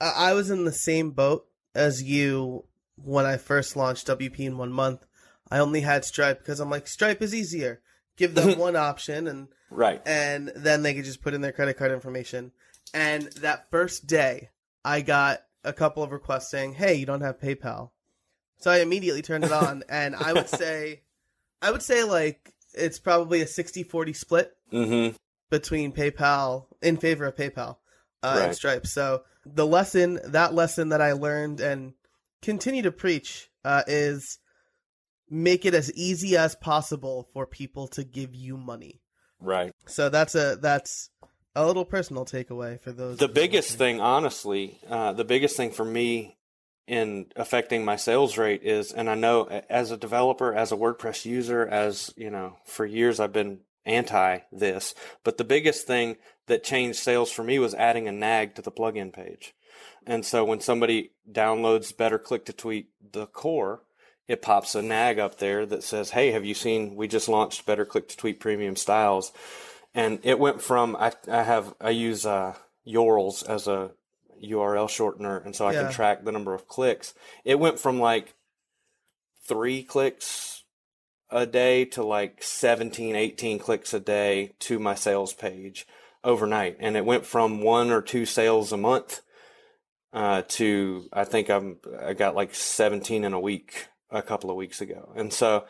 I 0.00 0.32
was 0.32 0.48
in 0.48 0.64
the 0.64 0.72
same 0.72 1.10
boat 1.10 1.46
as 1.74 2.02
you 2.02 2.64
when 2.96 3.26
I 3.26 3.36
first 3.36 3.76
launched 3.76 4.06
WP 4.06 4.40
in 4.40 4.56
one 4.56 4.72
month. 4.72 5.04
I 5.50 5.58
only 5.58 5.82
had 5.82 6.06
Stripe 6.06 6.38
because 6.38 6.58
I'm 6.58 6.70
like 6.70 6.88
Stripe 6.88 7.20
is 7.20 7.34
easier. 7.34 7.82
Give 8.16 8.34
them 8.34 8.58
one 8.58 8.76
option 8.76 9.28
and 9.28 9.48
right, 9.68 10.00
and 10.06 10.50
then 10.56 10.82
they 10.82 10.94
could 10.94 11.04
just 11.04 11.22
put 11.22 11.34
in 11.34 11.42
their 11.42 11.52
credit 11.52 11.76
card 11.76 11.92
information. 11.92 12.52
And 12.92 13.24
that 13.34 13.70
first 13.70 14.06
day, 14.06 14.50
I 14.84 15.00
got 15.00 15.40
a 15.64 15.72
couple 15.72 16.02
of 16.02 16.12
requests 16.12 16.50
saying, 16.50 16.74
"Hey, 16.74 16.94
you 16.94 17.06
don't 17.06 17.20
have 17.20 17.40
PayPal." 17.40 17.90
So 18.58 18.70
I 18.70 18.78
immediately 18.78 19.22
turned 19.22 19.44
it 19.44 19.52
on, 19.52 19.84
and 19.88 20.14
I 20.14 20.32
would 20.32 20.48
say, 20.48 21.02
I 21.62 21.70
would 21.70 21.82
say 21.82 22.04
like 22.04 22.52
it's 22.74 22.98
probably 22.98 23.40
a 23.40 23.46
60-40 23.46 24.14
split 24.14 24.52
Mm-hmm. 24.72 25.16
between 25.50 25.90
PayPal 25.92 26.66
in 26.80 26.96
favor 26.96 27.26
of 27.26 27.34
PayPal 27.34 27.78
uh, 28.22 28.42
and 28.44 28.54
Stripe. 28.54 28.86
So 28.86 29.22
the 29.44 29.66
lesson, 29.66 30.20
that 30.26 30.54
lesson 30.54 30.90
that 30.90 31.00
I 31.02 31.12
learned 31.12 31.60
and 31.60 31.94
continue 32.40 32.82
to 32.82 32.92
preach 32.92 33.50
uh, 33.64 33.82
is 33.88 34.38
make 35.28 35.64
it 35.64 35.74
as 35.74 35.92
easy 35.94 36.36
as 36.36 36.54
possible 36.54 37.28
for 37.32 37.46
people 37.46 37.88
to 37.88 38.04
give 38.04 38.34
you 38.34 38.56
money. 38.56 39.00
Right. 39.40 39.72
So 39.86 40.08
that's 40.08 40.34
a 40.34 40.56
that's 40.60 41.10
a 41.54 41.66
little 41.66 41.84
personal 41.84 42.24
takeaway 42.24 42.80
for 42.80 42.92
those. 42.92 43.18
The 43.18 43.28
biggest 43.28 43.72
listening. 43.72 43.96
thing, 43.96 44.00
honestly, 44.00 44.80
uh, 44.88 45.12
the 45.12 45.24
biggest 45.24 45.56
thing 45.56 45.70
for 45.70 45.84
me 45.84 46.36
in 46.86 47.26
affecting 47.36 47.84
my 47.84 47.96
sales 47.96 48.36
rate 48.36 48.62
is, 48.64 48.92
and 48.92 49.08
I 49.08 49.14
know 49.14 49.44
as 49.68 49.90
a 49.90 49.96
developer, 49.96 50.52
as 50.54 50.72
a 50.72 50.76
WordPress 50.76 51.24
user, 51.24 51.66
as 51.66 52.12
you 52.16 52.30
know, 52.30 52.56
for 52.64 52.84
years 52.84 53.20
I've 53.20 53.32
been 53.32 53.60
anti 53.84 54.40
this, 54.52 54.94
but 55.24 55.38
the 55.38 55.44
biggest 55.44 55.86
thing 55.86 56.16
that 56.46 56.64
changed 56.64 56.98
sales 56.98 57.30
for 57.30 57.44
me 57.44 57.58
was 57.58 57.74
adding 57.74 58.08
a 58.08 58.12
nag 58.12 58.54
to 58.56 58.62
the 58.62 58.72
plugin 58.72 59.12
page. 59.12 59.54
And 60.06 60.24
so 60.24 60.44
when 60.44 60.60
somebody 60.60 61.12
downloads 61.30 61.96
Better 61.96 62.18
Click 62.18 62.44
to 62.46 62.52
Tweet 62.52 62.88
the 63.12 63.26
core, 63.26 63.82
it 64.26 64.42
pops 64.42 64.74
a 64.74 64.82
nag 64.82 65.18
up 65.18 65.38
there 65.38 65.66
that 65.66 65.84
says, 65.84 66.10
Hey, 66.10 66.32
have 66.32 66.44
you 66.44 66.54
seen, 66.54 66.96
we 66.96 67.06
just 67.08 67.28
launched 67.28 67.66
Better 67.66 67.84
Click 67.84 68.08
to 68.08 68.16
Tweet 68.16 68.40
Premium 68.40 68.76
Styles. 68.76 69.32
And 69.94 70.20
it 70.22 70.38
went 70.38 70.62
from, 70.62 70.96
I, 70.96 71.12
I 71.28 71.42
have, 71.42 71.74
I 71.80 71.90
use, 71.90 72.24
uh, 72.24 72.54
YOURLS 72.84 73.42
as 73.42 73.66
a 73.66 73.92
URL 74.42 74.88
shortener. 74.88 75.44
And 75.44 75.54
so 75.54 75.66
I 75.66 75.72
Yeah. 75.72 75.82
can 75.84 75.92
track 75.92 76.24
the 76.24 76.32
number 76.32 76.54
of 76.54 76.68
clicks. 76.68 77.12
It 77.44 77.58
went 77.58 77.78
from 77.78 77.98
like 78.00 78.34
three 79.46 79.82
clicks 79.82 80.64
a 81.30 81.46
day 81.46 81.84
to 81.86 82.04
like 82.04 82.42
17, 82.42 83.16
18 83.16 83.58
clicks 83.58 83.92
a 83.92 84.00
day 84.00 84.52
to 84.60 84.78
my 84.78 84.94
sales 84.94 85.32
page 85.32 85.86
overnight. 86.24 86.76
And 86.80 86.96
it 86.96 87.04
went 87.04 87.26
from 87.26 87.62
one 87.62 87.90
or 87.90 88.02
two 88.02 88.26
sales 88.26 88.72
a 88.72 88.76
month 88.76 89.20
uh, 90.12 90.42
to 90.48 91.08
I 91.12 91.24
think 91.24 91.48
I'm 91.50 91.78
I 92.02 92.14
got 92.14 92.34
like 92.34 92.54
17 92.54 93.24
in 93.24 93.32
a 93.32 93.40
week 93.40 93.86
a 94.10 94.22
couple 94.22 94.50
of 94.50 94.56
weeks 94.56 94.80
ago, 94.80 95.12
and 95.14 95.32
so 95.32 95.66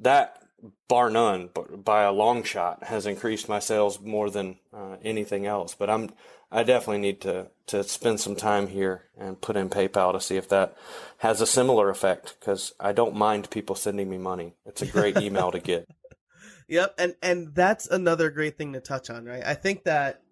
that 0.00 0.42
bar 0.88 1.10
none, 1.10 1.50
but 1.52 1.84
by 1.84 2.02
a 2.02 2.12
long 2.12 2.42
shot, 2.42 2.84
has 2.84 3.06
increased 3.06 3.48
my 3.48 3.58
sales 3.58 4.00
more 4.00 4.30
than 4.30 4.58
uh, 4.72 4.96
anything 5.02 5.46
else. 5.46 5.74
But 5.74 5.90
I'm 5.90 6.10
I 6.52 6.62
definitely 6.62 7.00
need 7.00 7.20
to 7.22 7.48
to 7.66 7.82
spend 7.84 8.20
some 8.20 8.36
time 8.36 8.68
here 8.68 9.02
and 9.18 9.40
put 9.40 9.56
in 9.56 9.68
PayPal 9.70 10.12
to 10.12 10.20
see 10.20 10.36
if 10.36 10.48
that 10.50 10.76
has 11.18 11.40
a 11.40 11.46
similar 11.46 11.90
effect 11.90 12.36
because 12.38 12.72
I 12.78 12.92
don't 12.92 13.16
mind 13.16 13.50
people 13.50 13.74
sending 13.74 14.08
me 14.08 14.18
money. 14.18 14.54
It's 14.66 14.82
a 14.82 14.86
great 14.86 15.16
email 15.18 15.50
to 15.50 15.58
get. 15.58 15.88
Yep, 16.66 16.94
and 16.96 17.14
and 17.22 17.54
that's 17.54 17.86
another 17.88 18.30
great 18.30 18.56
thing 18.56 18.72
to 18.72 18.80
touch 18.80 19.10
on, 19.10 19.26
right? 19.26 19.42
I 19.44 19.52
think 19.52 19.84
that 19.84 20.22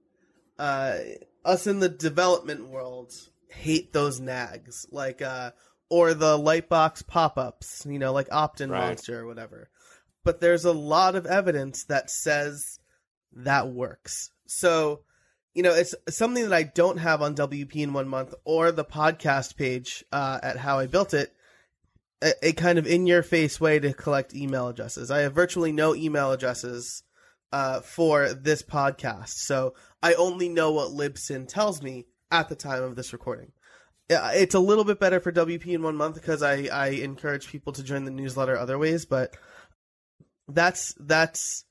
uh, 0.59 0.97
us 1.45 1.67
in 1.67 1.79
the 1.79 1.91
development 1.91 2.69
world 2.69 3.13
hate 3.51 3.93
those 3.93 4.19
nags, 4.19 4.87
like 4.91 5.21
uh, 5.21 5.51
or 5.91 6.15
the 6.15 6.39
lightbox 6.39 7.07
pop-ups, 7.07 7.85
you 7.87 7.99
know, 7.99 8.15
like 8.15 8.29
opt-in 8.33 8.71
Right. 8.71 8.81
monster 8.81 9.21
or 9.21 9.27
whatever. 9.27 9.69
But 10.25 10.41
there's 10.41 10.65
a 10.65 10.73
lot 10.73 11.17
of 11.17 11.27
evidence 11.27 11.85
that 11.85 12.11
says 12.11 12.79
that 13.33 13.69
works. 13.69 14.31
So, 14.47 15.01
you 15.55 15.63
know, 15.63 15.75
it's 15.75 15.95
something 16.09 16.45
that 16.45 16.53
I 16.53 16.63
don't 16.63 16.99
have 16.99 17.23
on 17.23 17.35
WP 17.35 17.77
in 17.77 17.93
one 17.93 18.09
month 18.09 18.35
or 18.45 18.71
the 18.71 18.85
podcast 18.85 19.57
page 19.57 20.05
uh, 20.13 20.39
at 20.43 20.59
How 20.59 20.79
I 20.79 20.87
Built 20.87 21.13
It 21.15 21.35
a, 22.23 22.49
a 22.49 22.53
kind 22.53 22.79
of 22.79 22.87
in 22.87 23.07
your 23.07 23.23
face 23.23 23.61
way 23.61 23.79
to 23.79 23.93
collect 23.93 24.35
email 24.35 24.69
addresses. 24.69 25.11
I 25.11 25.21
have 25.21 25.35
virtually 25.35 25.73
no 25.73 25.95
email 25.95 26.33
addresses 26.33 27.03
uh, 27.53 27.81
for 27.81 28.33
this 28.33 28.63
podcast, 28.63 29.31
so 29.31 29.75
I 30.03 30.15
only 30.15 30.49
know 30.49 30.73
what 30.73 30.91
Libsyn 30.91 31.47
tells 31.47 31.83
me 31.83 32.07
at 32.31 32.49
the 32.49 32.55
time 32.55 32.83
of 32.83 32.97
this 32.97 33.13
recording. 33.13 33.53
It's 34.09 34.55
a 34.55 34.61
little 34.61 34.85
bit 34.85 35.01
better 35.01 35.21
for 35.21 35.33
WP 35.33 35.67
in 35.67 35.83
one 35.83 35.97
month 35.97 36.17
because 36.17 36.43
I, 36.43 36.65
I 36.73 36.89
encourage 36.89 37.49
people 37.49 37.73
to 37.75 37.83
join 37.83 38.05
the 38.05 38.11
newsletter 38.11 38.59
other 38.59 38.79
ways, 38.79 39.07
but 39.07 39.37
that's 40.49 40.95
that's 40.99 41.65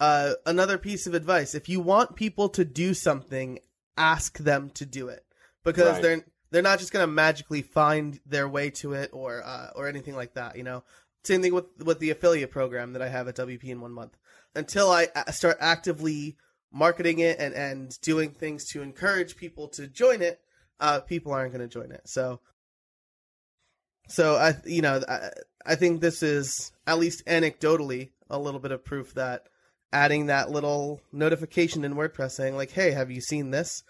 uh, 0.00 0.34
another 0.46 0.78
piece 0.78 1.06
of 1.06 1.14
advice. 1.14 1.54
If 1.54 1.68
you 1.68 1.80
want 1.80 2.16
people 2.16 2.48
to 2.50 2.64
do 2.64 2.94
something, 2.94 3.58
ask 3.96 4.38
them 4.38 4.70
to 4.74 4.84
do 4.86 5.08
it 5.08 5.24
because 5.64 5.94
Right. 5.94 6.02
they're 6.02 6.24
they're 6.50 6.62
not 6.62 6.78
just 6.78 6.92
going 6.92 7.02
to 7.02 7.12
magically 7.12 7.62
find 7.62 8.20
their 8.26 8.48
way 8.48 8.70
to 8.70 8.92
it 8.92 9.10
or 9.12 9.42
uh, 9.44 9.70
or 9.74 9.88
anything 9.88 10.14
like 10.14 10.34
that. 10.34 10.56
You 10.56 10.62
know, 10.64 10.84
same 11.24 11.42
thing 11.42 11.54
with 11.54 11.66
with 11.84 11.98
the 12.00 12.10
affiliate 12.10 12.50
program 12.50 12.92
that 12.92 13.02
I 13.02 13.08
have 13.08 13.28
at 13.28 13.36
WP 13.36 13.64
in 13.64 13.80
one 13.80 13.92
month. 13.92 14.16
Until 14.54 14.90
I 14.90 15.08
start 15.32 15.56
actively 15.60 16.36
marketing 16.72 17.20
it 17.20 17.38
and 17.38 17.54
and 17.54 18.00
doing 18.02 18.30
things 18.30 18.66
to 18.72 18.82
encourage 18.82 19.36
people 19.36 19.68
to 19.68 19.86
join 19.86 20.22
it, 20.22 20.40
uh, 20.80 21.00
people 21.00 21.32
aren't 21.32 21.52
going 21.52 21.68
to 21.68 21.72
join 21.72 21.92
it. 21.92 22.02
So. 22.06 22.40
So 24.08 24.36
I, 24.36 24.54
you 24.64 24.82
know, 24.82 25.00
I, 25.08 25.30
I 25.64 25.74
think 25.74 26.00
this 26.00 26.22
is 26.22 26.72
at 26.86 26.98
least 26.98 27.24
anecdotally 27.26 28.10
a 28.30 28.38
little 28.38 28.60
bit 28.60 28.72
of 28.72 28.84
proof 28.84 29.14
that 29.14 29.48
adding 29.92 30.26
that 30.26 30.50
little 30.50 31.00
notification 31.12 31.84
in 31.84 31.94
WordPress 31.94 32.32
saying 32.32 32.56
like, 32.56 32.72
"Hey, 32.72 32.92
have 32.92 33.10
you 33.10 33.20
seen 33.20 33.50
this?" 33.50 33.82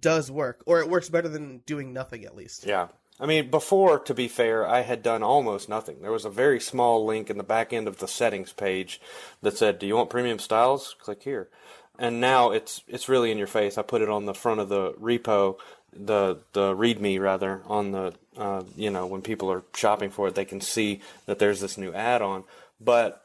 does 0.00 0.30
work, 0.30 0.62
or 0.66 0.80
it 0.80 0.88
works 0.88 1.08
better 1.08 1.28
than 1.28 1.58
doing 1.66 1.92
nothing 1.92 2.24
at 2.24 2.36
least. 2.36 2.66
Yeah. 2.66 2.88
I 3.20 3.26
mean, 3.26 3.48
before, 3.48 4.00
to 4.00 4.14
be 4.14 4.26
fair, 4.26 4.66
I 4.66 4.80
had 4.80 5.02
done 5.02 5.22
almost 5.22 5.68
nothing. 5.68 6.02
There 6.02 6.10
was 6.10 6.24
a 6.24 6.30
very 6.30 6.58
small 6.58 7.06
link 7.06 7.30
in 7.30 7.38
the 7.38 7.44
back 7.44 7.72
end 7.72 7.86
of 7.86 7.98
the 7.98 8.08
settings 8.08 8.52
page 8.52 9.00
that 9.40 9.56
said, 9.56 9.78
"Do 9.78 9.86
you 9.86 9.94
want 9.94 10.10
premium 10.10 10.40
styles? 10.40 10.96
Click 10.98 11.22
here." 11.22 11.48
And 11.96 12.20
now 12.20 12.50
it's 12.50 12.82
it's 12.88 13.08
really 13.08 13.30
in 13.30 13.38
your 13.38 13.46
face. 13.46 13.78
I 13.78 13.82
put 13.82 14.02
it 14.02 14.08
on 14.08 14.24
the 14.24 14.34
front 14.34 14.58
of 14.58 14.68
the 14.68 14.94
repo, 14.94 15.58
the 15.92 16.40
the 16.54 16.74
README 16.74 17.20
rather, 17.20 17.62
on 17.66 17.92
the 17.92 18.14
uh, 18.36 18.62
you 18.76 18.90
know 18.90 19.06
when 19.06 19.22
people 19.22 19.50
are 19.50 19.62
shopping 19.74 20.10
for 20.10 20.28
it, 20.28 20.34
they 20.34 20.44
can 20.44 20.60
see 20.60 21.00
that 21.26 21.38
there's 21.38 21.60
this 21.60 21.78
new 21.78 21.92
add-on. 21.92 22.44
But 22.80 23.22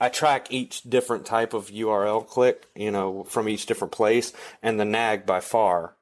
I 0.00 0.08
track 0.08 0.50
each 0.50 0.82
different 0.82 1.26
type 1.26 1.54
of 1.54 1.70
URL 1.70 2.26
click, 2.26 2.66
you 2.74 2.90
know, 2.90 3.24
from 3.24 3.48
each 3.48 3.66
different 3.66 3.92
place, 3.92 4.32
and 4.62 4.78
the 4.78 4.84
nag 4.84 5.26
by 5.26 5.40
far 5.40 5.94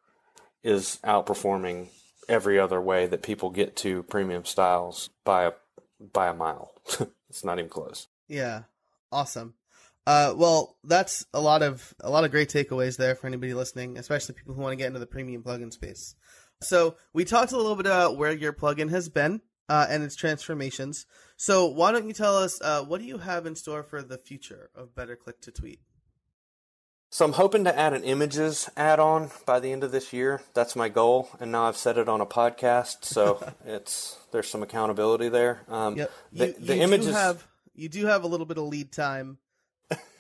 is 0.63 0.99
outperforming 1.05 1.89
every 2.29 2.59
other 2.59 2.81
way 2.81 3.07
that 3.07 3.23
people 3.23 3.51
get 3.51 3.77
to 3.77 4.03
premium 4.05 4.45
styles 4.45 5.11
by 5.25 5.45
a 5.45 5.53
by 6.13 6.29
a 6.29 6.35
mile. 6.35 6.73
it's 7.29 7.45
not 7.45 7.59
even 7.59 7.69
close. 7.69 8.09
Yeah, 8.29 8.63
awesome. 9.13 9.55
Uh, 10.07 10.33
well, 10.37 10.77
that's 10.83 11.27
a 11.35 11.41
lot 11.41 11.63
of 11.63 11.95
a 12.01 12.11
lot 12.11 12.25
of 12.25 12.31
great 12.31 12.49
takeaways 12.49 12.97
there 12.97 13.15
for 13.15 13.27
anybody 13.27 13.55
listening, 13.55 13.99
especially 13.99 14.35
people 14.35 14.55
who 14.55 14.63
want 14.63 14.73
to 14.73 14.77
get 14.77 14.87
into 14.87 14.99
the 14.99 15.07
premium 15.07 15.43
plugin 15.43 15.73
space. 15.73 16.15
So 16.63 16.97
we 17.15 17.25
talked 17.25 17.53
a 17.53 17.57
little 17.57 17.75
bit 17.75 17.87
about 17.87 18.19
where 18.19 18.33
your 18.33 18.53
plugin 18.53 18.91
has 18.91 19.09
been 19.09 19.41
uh, 19.71 19.87
and 19.89 20.03
its 20.03 20.15
transformations. 20.15 21.07
So 21.37 21.67
why 21.67 21.91
don't 21.91 22.07
you 22.07 22.13
tell 22.13 22.37
us 22.37 22.61
uh, 22.61 22.83
what 22.83 23.01
do 23.01 23.07
you 23.07 23.19
have 23.19 23.47
in 23.47 23.55
store 23.55 23.83
for 23.83 24.03
the 24.03 24.19
future 24.19 24.69
of 24.75 24.95
Better 24.95 25.17
Click 25.17 25.41
to 25.43 25.51
Tweet? 25.51 25.81
So 27.09 27.25
I'm 27.25 27.33
hoping 27.33 27.65
to 27.65 27.77
add 27.77 27.95
an 27.95 28.05
images 28.05 28.69
add-on 28.77 29.31
by 29.47 29.59
the 29.59 29.73
end 29.73 29.83
of 29.83 29.91
this 29.91 30.13
year. 30.13 30.43
That's 30.55 30.77
my 30.77 30.89
goal, 30.89 31.29
and 31.41 31.51
now 31.51 31.65
I've 31.65 31.77
said 31.77 31.99
it 31.99 32.09
on 32.09 32.21
a 32.21 32.27
podcast, 32.27 33.05
so 33.05 33.43
it's 33.65 34.19
there's 34.31 34.49
some 34.49 34.63
accountability 34.63 35.29
there. 35.29 35.63
Um, 35.67 35.97
Yep. 35.97 36.13
The, 36.33 36.47
You, 36.47 36.53
the 36.53 36.77
you 36.77 36.83
images 36.83 37.07
do 37.07 37.13
have 37.13 37.47
you 37.75 37.89
do 37.89 38.07
have 38.07 38.23
a 38.23 38.29
little 38.29 38.47
bit 38.47 38.59
of 38.59 38.65
lead 38.65 38.93
time 38.93 39.39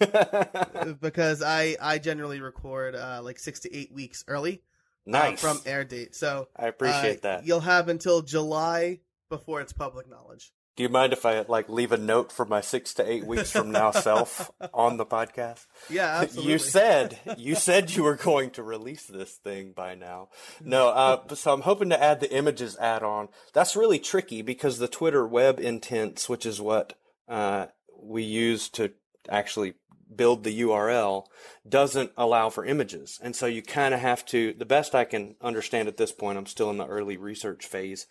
because 1.01 1.43
I 1.43 1.77
I 1.81 1.99
generally 1.99 2.41
record 2.41 2.97
uh, 2.97 3.21
like 3.23 3.39
six 3.39 3.61
to 3.61 3.77
eight 3.77 3.93
weeks 3.93 4.25
early 4.27 4.63
uh, 5.11 5.37
from 5.37 5.61
air 5.67 5.85
date. 5.85 6.15
So 6.15 6.49
I 6.57 6.67
appreciate 6.67 7.19
uh, 7.19 7.29
that. 7.39 7.47
You'll 7.47 7.61
have 7.61 7.89
until 7.89 8.23
July 8.23 9.01
before 9.29 9.61
it's 9.61 9.73
public 9.73 10.09
knowledge. 10.09 10.53
Do 10.77 10.85
you 10.85 10.89
mind 10.89 11.13
if 11.13 11.27
I 11.27 11.43
like 11.43 11.69
leave 11.69 11.93
a 11.93 11.99
note 11.99 12.33
for 12.33 12.47
my 12.47 12.61
six 12.61 12.95
to 12.95 13.07
eight 13.07 13.27
weeks 13.27 13.51
from 13.51 13.71
now 13.71 13.91
self 13.91 14.51
on 14.73 14.97
the 14.97 15.05
podcast? 15.05 15.67
Yeah, 15.91 16.07
absolutely. 16.23 16.53
You 16.53 16.59
said 16.59 17.19
you 17.37 17.55
said 17.55 17.91
you 17.91 18.03
were 18.03 18.17
going 18.17 18.51
to 18.53 18.63
release 18.63 19.05
this 19.05 19.33
thing 19.35 19.73
by 19.77 19.95
now. 19.95 20.29
No, 20.61 20.89
uh, 20.89 21.35
so 21.35 21.53
I'm 21.53 21.63
hoping 21.63 21.91
to 21.91 22.03
add 22.03 22.21
the 22.21 22.35
images 22.35 22.77
add-on. 22.79 23.29
That's 23.53 23.77
really 23.77 23.99
tricky 23.99 24.43
because 24.43 24.79
the 24.79 24.89
Twitter 24.89 25.27
web 25.27 25.61
intents, 25.61 26.29
which 26.29 26.47
is 26.47 26.61
what 26.61 26.95
uh, 27.29 27.67
we 28.01 28.23
use 28.23 28.69
to 28.71 28.93
actually 29.29 29.75
build 30.21 30.45
the 30.45 30.61
URL, 30.61 31.25
doesn't 31.67 32.13
allow 32.15 32.51
for 32.51 32.67
images, 32.67 33.19
and 33.23 33.35
so 33.35 33.47
you 33.47 33.63
kind 33.63 33.95
of 33.95 34.01
have 34.01 34.23
to. 34.27 34.53
The 34.53 34.67
best 34.67 34.95
I 34.95 35.05
can 35.05 35.35
understand 35.41 35.89
at 35.89 35.97
this 35.97 36.13
point, 36.13 36.37
I'm 36.37 36.45
still 36.45 36.69
in 36.69 36.77
the 36.77 36.87
early 36.87 37.17
research 37.17 37.65
phase. 37.65 38.07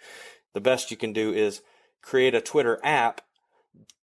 The 0.55 0.59
best 0.59 0.89
you 0.89 0.97
can 0.97 1.13
do 1.13 1.31
is 1.31 1.61
create 2.01 2.33
a 2.33 2.41
Twitter 2.41 2.79
app 2.83 3.21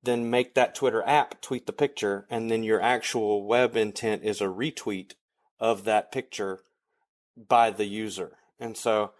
then 0.02 0.30
make 0.30 0.54
that 0.54 0.74
Twitter 0.74 1.02
app 1.06 1.42
tweet 1.42 1.66
the 1.66 1.74
picture, 1.74 2.26
and 2.30 2.50
then 2.50 2.62
your 2.62 2.80
actual 2.80 3.44
web 3.44 3.76
intent 3.76 4.24
is 4.24 4.40
a 4.40 4.46
retweet 4.46 5.12
of 5.58 5.84
that 5.84 6.10
picture 6.10 6.60
by 7.36 7.70
the 7.70 7.84
user. 7.84 8.38
And 8.58 8.78
so 8.78 9.12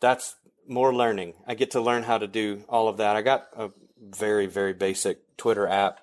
that's 0.00 0.36
more 0.66 0.94
learning. 0.94 1.34
I 1.46 1.54
get 1.54 1.72
to 1.72 1.82
learn 1.82 2.04
how 2.04 2.16
to 2.16 2.26
do 2.26 2.64
all 2.66 2.88
of 2.88 2.96
that. 2.96 3.14
I 3.14 3.20
got 3.20 3.48
a 3.54 3.70
very, 4.00 4.46
very 4.46 4.72
basic 4.72 5.36
Twitter 5.36 5.68
app 5.68 6.00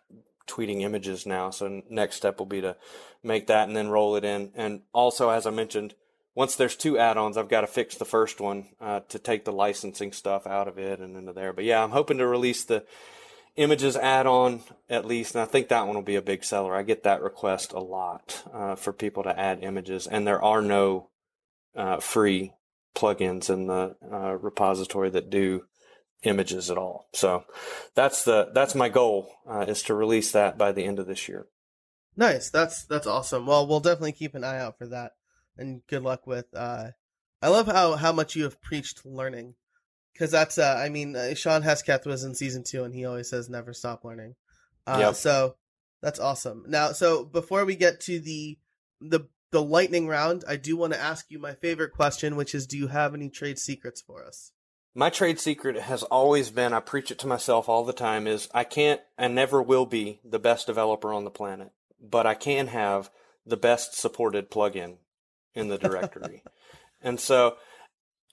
tweeting 0.49 0.81
images 0.81 1.25
now. 1.25 1.51
So 1.51 1.83
next 1.89 2.15
step 2.15 2.39
will 2.39 2.45
be 2.45 2.61
to 2.61 2.75
make 3.23 3.47
that 3.47 3.67
and 3.67 3.77
then 3.77 3.89
roll 3.89 4.15
it 4.15 4.25
in. 4.25 4.51
And 4.55 4.81
also, 4.93 5.29
as 5.29 5.45
I 5.45 5.51
mentioned, 5.51 5.93
once 6.35 6.55
there's 6.55 6.75
two 6.75 6.97
add-ons, 6.97 7.37
I've 7.37 7.49
got 7.49 7.61
to 7.61 7.67
fix 7.67 7.95
the 7.95 8.05
first 8.05 8.39
one 8.39 8.69
uh, 8.79 9.01
to 9.09 9.19
take 9.19 9.45
the 9.45 9.51
licensing 9.51 10.11
stuff 10.11 10.47
out 10.47 10.67
of 10.67 10.77
it 10.77 10.99
and 10.99 11.15
into 11.15 11.33
there. 11.33 11.53
But 11.53 11.65
yeah, 11.65 11.83
I'm 11.83 11.91
hoping 11.91 12.17
to 12.17 12.27
release 12.27 12.63
the 12.63 12.85
images 13.55 13.97
add-on 13.97 14.61
at 14.89 15.05
least, 15.05 15.35
and 15.35 15.41
I 15.41 15.45
think 15.45 15.67
that 15.67 15.85
one 15.85 15.95
will 15.95 16.01
be 16.01 16.15
a 16.15 16.21
big 16.21 16.45
seller. 16.45 16.73
I 16.73 16.83
get 16.83 17.03
that 17.03 17.21
request 17.21 17.73
a 17.73 17.79
lot 17.79 18.43
uh, 18.53 18.75
for 18.75 18.93
people 18.93 19.23
to 19.23 19.37
add 19.37 19.63
images, 19.63 20.07
and 20.07 20.25
there 20.25 20.41
are 20.41 20.61
no 20.61 21.09
uh, 21.75 21.99
free 21.99 22.53
plugins 22.95 23.49
in 23.49 23.67
the 23.67 23.95
uh, 24.09 24.35
repository 24.35 25.09
that 25.09 25.29
do 25.29 25.65
images 26.23 26.69
at 26.69 26.77
all. 26.77 27.07
So 27.13 27.45
that's 27.95 28.23
the 28.25 28.51
that's 28.53 28.75
my 28.75 28.89
goal 28.89 29.31
uh, 29.49 29.65
is 29.67 29.83
to 29.83 29.93
release 29.93 30.31
that 30.31 30.57
by 30.57 30.71
the 30.71 30.83
end 30.83 30.99
of 30.99 31.07
this 31.07 31.27
year. 31.27 31.47
Nice. 32.15 32.49
That's 32.49 32.85
that's 32.85 33.07
awesome. 33.07 33.45
Well, 33.45 33.67
we'll 33.67 33.79
definitely 33.79 34.11
keep 34.11 34.35
an 34.35 34.43
eye 34.43 34.59
out 34.59 34.77
for 34.77 34.87
that, 34.87 35.13
and 35.57 35.81
good 35.87 36.03
luck 36.03 36.27
with. 36.27 36.45
Uh, 36.53 36.91
I 37.41 37.47
love 37.47 37.67
how 37.67 37.95
how 37.95 38.11
much 38.11 38.35
you 38.35 38.43
have 38.43 38.61
preached 38.61 39.05
learning, 39.05 39.55
because 40.13 40.31
that's 40.31 40.57
uh, 40.57 40.75
I 40.77 40.89
mean 40.89 41.15
uh, 41.15 41.33
Shawn 41.35 41.61
Hesketh 41.61 42.05
was 42.05 42.23
in 42.23 42.35
season 42.35 42.63
two, 42.63 42.83
and 42.83 42.93
he 42.93 43.05
always 43.05 43.29
says 43.29 43.49
never 43.49 43.73
stop 43.73 44.03
learning. 44.03 44.35
Uh, 44.85 44.97
yep. 44.99 45.15
So 45.15 45.55
that's 46.01 46.19
awesome. 46.19 46.65
Now, 46.67 46.91
so 46.91 47.23
before 47.23 47.65
we 47.65 47.75
get 47.75 48.01
to 48.01 48.19
the 48.19 48.57
the 48.99 49.21
the 49.51 49.61
lightning 49.63 50.07
round, 50.07 50.43
I 50.47 50.57
do 50.57 50.77
want 50.77 50.93
to 50.93 50.99
ask 50.99 51.25
you 51.29 51.39
my 51.39 51.53
favorite 51.53 51.93
question, 51.93 52.35
which 52.35 52.53
is, 52.53 52.67
do 52.67 52.77
you 52.77 52.87
have 52.87 53.13
any 53.13 53.29
trade 53.29 53.57
secrets 53.57 54.01
for 54.01 54.23
us? 54.23 54.51
My 54.99 55.09
trade 55.09 55.39
secret 55.39 55.79
has 55.79 56.03
always 56.03 56.49
been, 56.49 56.73
I 56.73 56.81
preach 56.81 57.09
it 57.09 57.19
to 57.19 57.27
myself 57.27 57.69
all 57.69 57.85
the 57.85 57.93
time, 57.93 58.27
is 58.27 58.49
I 58.53 58.65
can't 58.65 58.99
and 59.17 59.33
never 59.33 59.61
will 59.61 59.85
be 59.85 60.19
the 60.25 60.39
best 60.39 60.67
developer 60.67 61.13
on 61.13 61.23
the 61.23 61.29
planet, 61.29 61.71
but 62.01 62.27
I 62.27 62.33
can 62.33 62.67
have 62.67 63.09
the 63.45 63.55
best 63.55 63.95
supported 63.97 64.51
plugin 64.51 64.97
in 65.55 65.69
the 65.69 65.77
directory. 65.77 66.43
and 67.01 67.17
so 67.17 67.55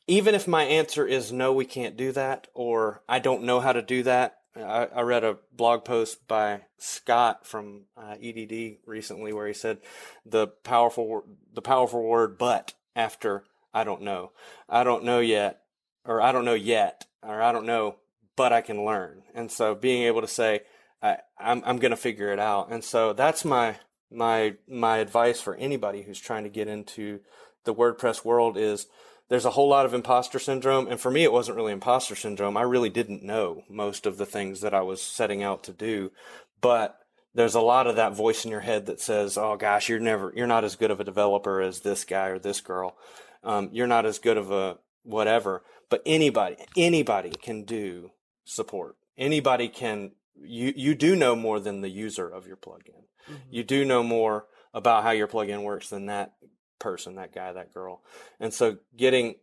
even 0.08 0.34
if 0.34 0.48
my 0.48 0.64
answer 0.64 1.06
is 1.06 1.30
no, 1.30 1.52
we 1.52 1.66
can't 1.66 1.96
do 1.96 2.10
that, 2.10 2.48
or 2.52 3.00
I 3.08 3.20
don't 3.20 3.44
know 3.44 3.60
how 3.60 3.72
to 3.72 3.80
do 3.80 4.02
that, 4.02 4.38
I, 4.56 4.88
I 4.92 5.02
read 5.02 5.22
a 5.22 5.38
blog 5.52 5.84
post 5.84 6.26
by 6.26 6.62
Scott 6.78 7.46
from 7.46 7.82
uh, 7.96 8.16
EDD 8.20 8.78
recently 8.86 9.32
where 9.32 9.46
he 9.46 9.54
said 9.54 9.78
the 10.24 10.48
powerful 10.48 11.26
the 11.54 11.62
powerful 11.62 12.02
word 12.02 12.36
"but" 12.36 12.74
after 12.96 13.44
I 13.72 13.84
don't 13.84 14.02
know. 14.02 14.32
I 14.68 14.82
don't 14.82 15.04
know 15.04 15.20
yet, 15.20 15.60
or 16.06 16.20
I 16.22 16.32
don't 16.32 16.44
know 16.44 16.54
yet, 16.54 17.06
or 17.22 17.42
I 17.42 17.52
don't 17.52 17.66
know, 17.66 17.96
but 18.36 18.52
I 18.52 18.60
can 18.60 18.84
learn. 18.84 19.22
And 19.34 19.50
so 19.50 19.74
being 19.74 20.04
able 20.04 20.20
to 20.20 20.28
say 20.28 20.60
I, 21.02 21.18
I'm 21.38 21.62
I'm 21.64 21.78
going 21.78 21.90
to 21.90 21.96
figure 21.96 22.32
it 22.32 22.38
out. 22.38 22.70
And 22.70 22.82
so 22.82 23.12
that's 23.12 23.44
my 23.44 23.76
my 24.10 24.54
my 24.68 24.98
advice 24.98 25.40
for 25.40 25.54
anybody 25.56 26.02
who's 26.02 26.20
trying 26.20 26.44
to 26.44 26.50
get 26.50 26.68
into 26.68 27.20
the 27.64 27.74
WordPress 27.74 28.24
world 28.24 28.56
is 28.56 28.86
there's 29.28 29.44
a 29.44 29.50
whole 29.50 29.68
lot 29.68 29.86
of 29.86 29.94
imposter 29.94 30.38
syndrome. 30.38 30.86
And 30.88 31.00
for 31.00 31.10
me, 31.10 31.24
it 31.24 31.32
wasn't 31.32 31.56
really 31.56 31.72
imposter 31.72 32.14
syndrome. 32.14 32.56
I 32.56 32.62
really 32.62 32.90
didn't 32.90 33.24
know 33.24 33.62
most 33.68 34.06
of 34.06 34.18
the 34.18 34.26
things 34.26 34.60
that 34.60 34.74
I 34.74 34.82
was 34.82 35.02
setting 35.02 35.42
out 35.42 35.64
to 35.64 35.72
do. 35.72 36.12
But 36.60 36.98
there's 37.34 37.54
a 37.54 37.60
lot 37.60 37.86
of 37.86 37.96
that 37.96 38.14
voice 38.14 38.44
in 38.44 38.50
your 38.50 38.60
head 38.60 38.86
that 38.86 39.00
says, 39.00 39.36
oh 39.36 39.56
gosh, 39.56 39.88
you're 39.88 39.98
never, 39.98 40.32
you're 40.34 40.46
not 40.46 40.64
as 40.64 40.76
good 40.76 40.90
of 40.90 41.00
a 41.00 41.04
developer 41.04 41.60
as 41.60 41.80
this 41.80 42.04
guy 42.04 42.28
or 42.28 42.38
this 42.38 42.60
girl. 42.60 42.96
Um, 43.44 43.68
you're 43.72 43.86
not 43.86 44.06
as 44.06 44.18
good 44.18 44.38
of 44.38 44.50
a 44.50 44.78
whatever. 45.02 45.62
But 45.88 46.02
anybody, 46.04 46.56
anybody 46.76 47.30
can 47.30 47.64
do 47.64 48.10
support. 48.44 48.96
Anybody 49.16 49.68
can, 49.68 50.12
you, 50.34 50.72
you 50.76 50.94
do 50.94 51.16
know 51.16 51.36
more 51.36 51.60
than 51.60 51.80
the 51.80 51.88
user 51.88 52.28
of 52.28 52.46
your 52.46 52.56
plugin. 52.56 53.04
Mm-hmm. 53.30 53.34
You 53.50 53.64
do 53.64 53.84
know 53.84 54.02
more 54.02 54.46
about 54.74 55.04
how 55.04 55.10
your 55.10 55.28
plugin 55.28 55.62
works 55.62 55.90
than 55.90 56.06
that 56.06 56.34
person, 56.78 57.16
that 57.16 57.34
guy, 57.34 57.52
that 57.52 57.72
girl. 57.72 58.02
And 58.40 58.52
so 58.52 58.78
getting 58.96 59.36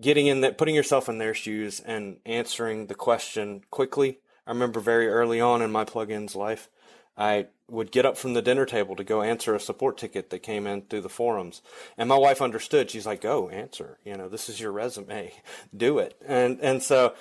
getting 0.00 0.26
in 0.26 0.40
that 0.40 0.58
putting 0.58 0.74
yourself 0.74 1.08
in 1.08 1.18
their 1.18 1.34
shoes 1.34 1.80
and 1.80 2.16
answering 2.26 2.86
the 2.86 2.94
question 2.94 3.62
quickly. 3.70 4.18
I 4.46 4.50
remember 4.50 4.80
very 4.80 5.08
early 5.08 5.40
on 5.40 5.62
in 5.62 5.70
my 5.70 5.84
plugins 5.84 6.34
life, 6.34 6.68
I 7.16 7.46
would 7.68 7.90
get 7.90 8.04
up 8.04 8.16
from 8.16 8.34
the 8.34 8.42
dinner 8.42 8.66
table 8.66 8.94
to 8.96 9.04
go 9.04 9.22
answer 9.22 9.54
a 9.54 9.60
support 9.60 9.96
ticket 9.96 10.30
that 10.30 10.40
came 10.40 10.66
in 10.66 10.82
through 10.82 11.00
the 11.00 11.08
forums. 11.08 11.62
And 11.96 12.08
my 12.08 12.16
wife 12.16 12.42
understood. 12.42 12.90
She's 12.90 13.06
like, 13.06 13.20
"Go 13.20 13.48
answer. 13.48 13.98
You 14.04 14.16
know, 14.16 14.28
this 14.28 14.48
is 14.48 14.60
your 14.60 14.72
resume. 14.72 15.32
Do 15.76 15.98
it." 15.98 16.16
And 16.26 16.60
and 16.60 16.82
so 16.82 17.14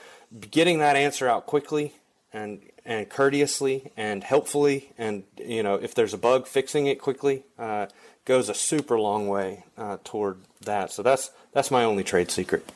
getting 0.51 0.79
that 0.79 0.95
answer 0.95 1.27
out 1.27 1.45
quickly 1.45 1.93
and 2.34 2.62
and 2.86 3.10
courteously 3.10 3.91
and 3.95 4.23
helpfully 4.23 4.91
and 4.97 5.23
you 5.38 5.63
know 5.63 5.75
if 5.75 5.93
there's 5.95 6.13
a 6.13 6.17
bug 6.17 6.47
fixing 6.47 6.88
it 6.88 6.99
quickly 6.99 7.43
uh, 7.58 7.86
goes 8.25 8.49
a 8.49 8.53
super 8.53 8.99
long 8.99 9.27
way 9.27 9.63
uh, 9.77 9.97
toward 10.03 10.39
that. 10.62 10.91
So 10.91 11.03
that's 11.03 11.32
that's 11.53 11.71
my 11.71 11.84
only 11.84 12.03
trade 12.03 12.32
secret. 12.32 12.69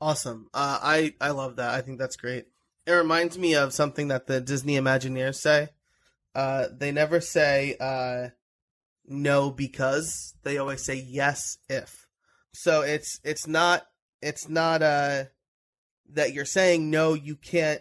Awesome. 0.00 0.48
Uh, 0.52 0.78
I 0.82 1.14
I 1.20 1.30
love 1.30 1.56
that. 1.56 1.74
I 1.74 1.80
think 1.80 1.98
that's 1.98 2.16
great. 2.16 2.46
It 2.86 2.92
reminds 2.92 3.36
me 3.38 3.54
of 3.54 3.72
something 3.72 4.08
that 4.08 4.26
the 4.26 4.40
Disney 4.40 4.76
Imagineers 4.76 5.36
say. 5.36 5.70
Uh, 6.36 6.68
they 6.70 6.92
never 6.92 7.20
say 7.20 7.74
uh, 7.80 8.28
no 9.06 9.50
because 9.50 10.34
they 10.44 10.58
always 10.58 10.84
say 10.84 10.94
yes 10.94 11.58
if. 11.68 12.06
So 12.52 12.82
it's 12.82 13.18
it's 13.24 13.46
not 13.46 13.86
it's 14.22 14.48
not 14.48 14.82
uh 14.82 15.24
that 16.10 16.32
you're 16.32 16.44
saying 16.44 16.90
no 16.90 17.14
you 17.14 17.36
can't 17.36 17.80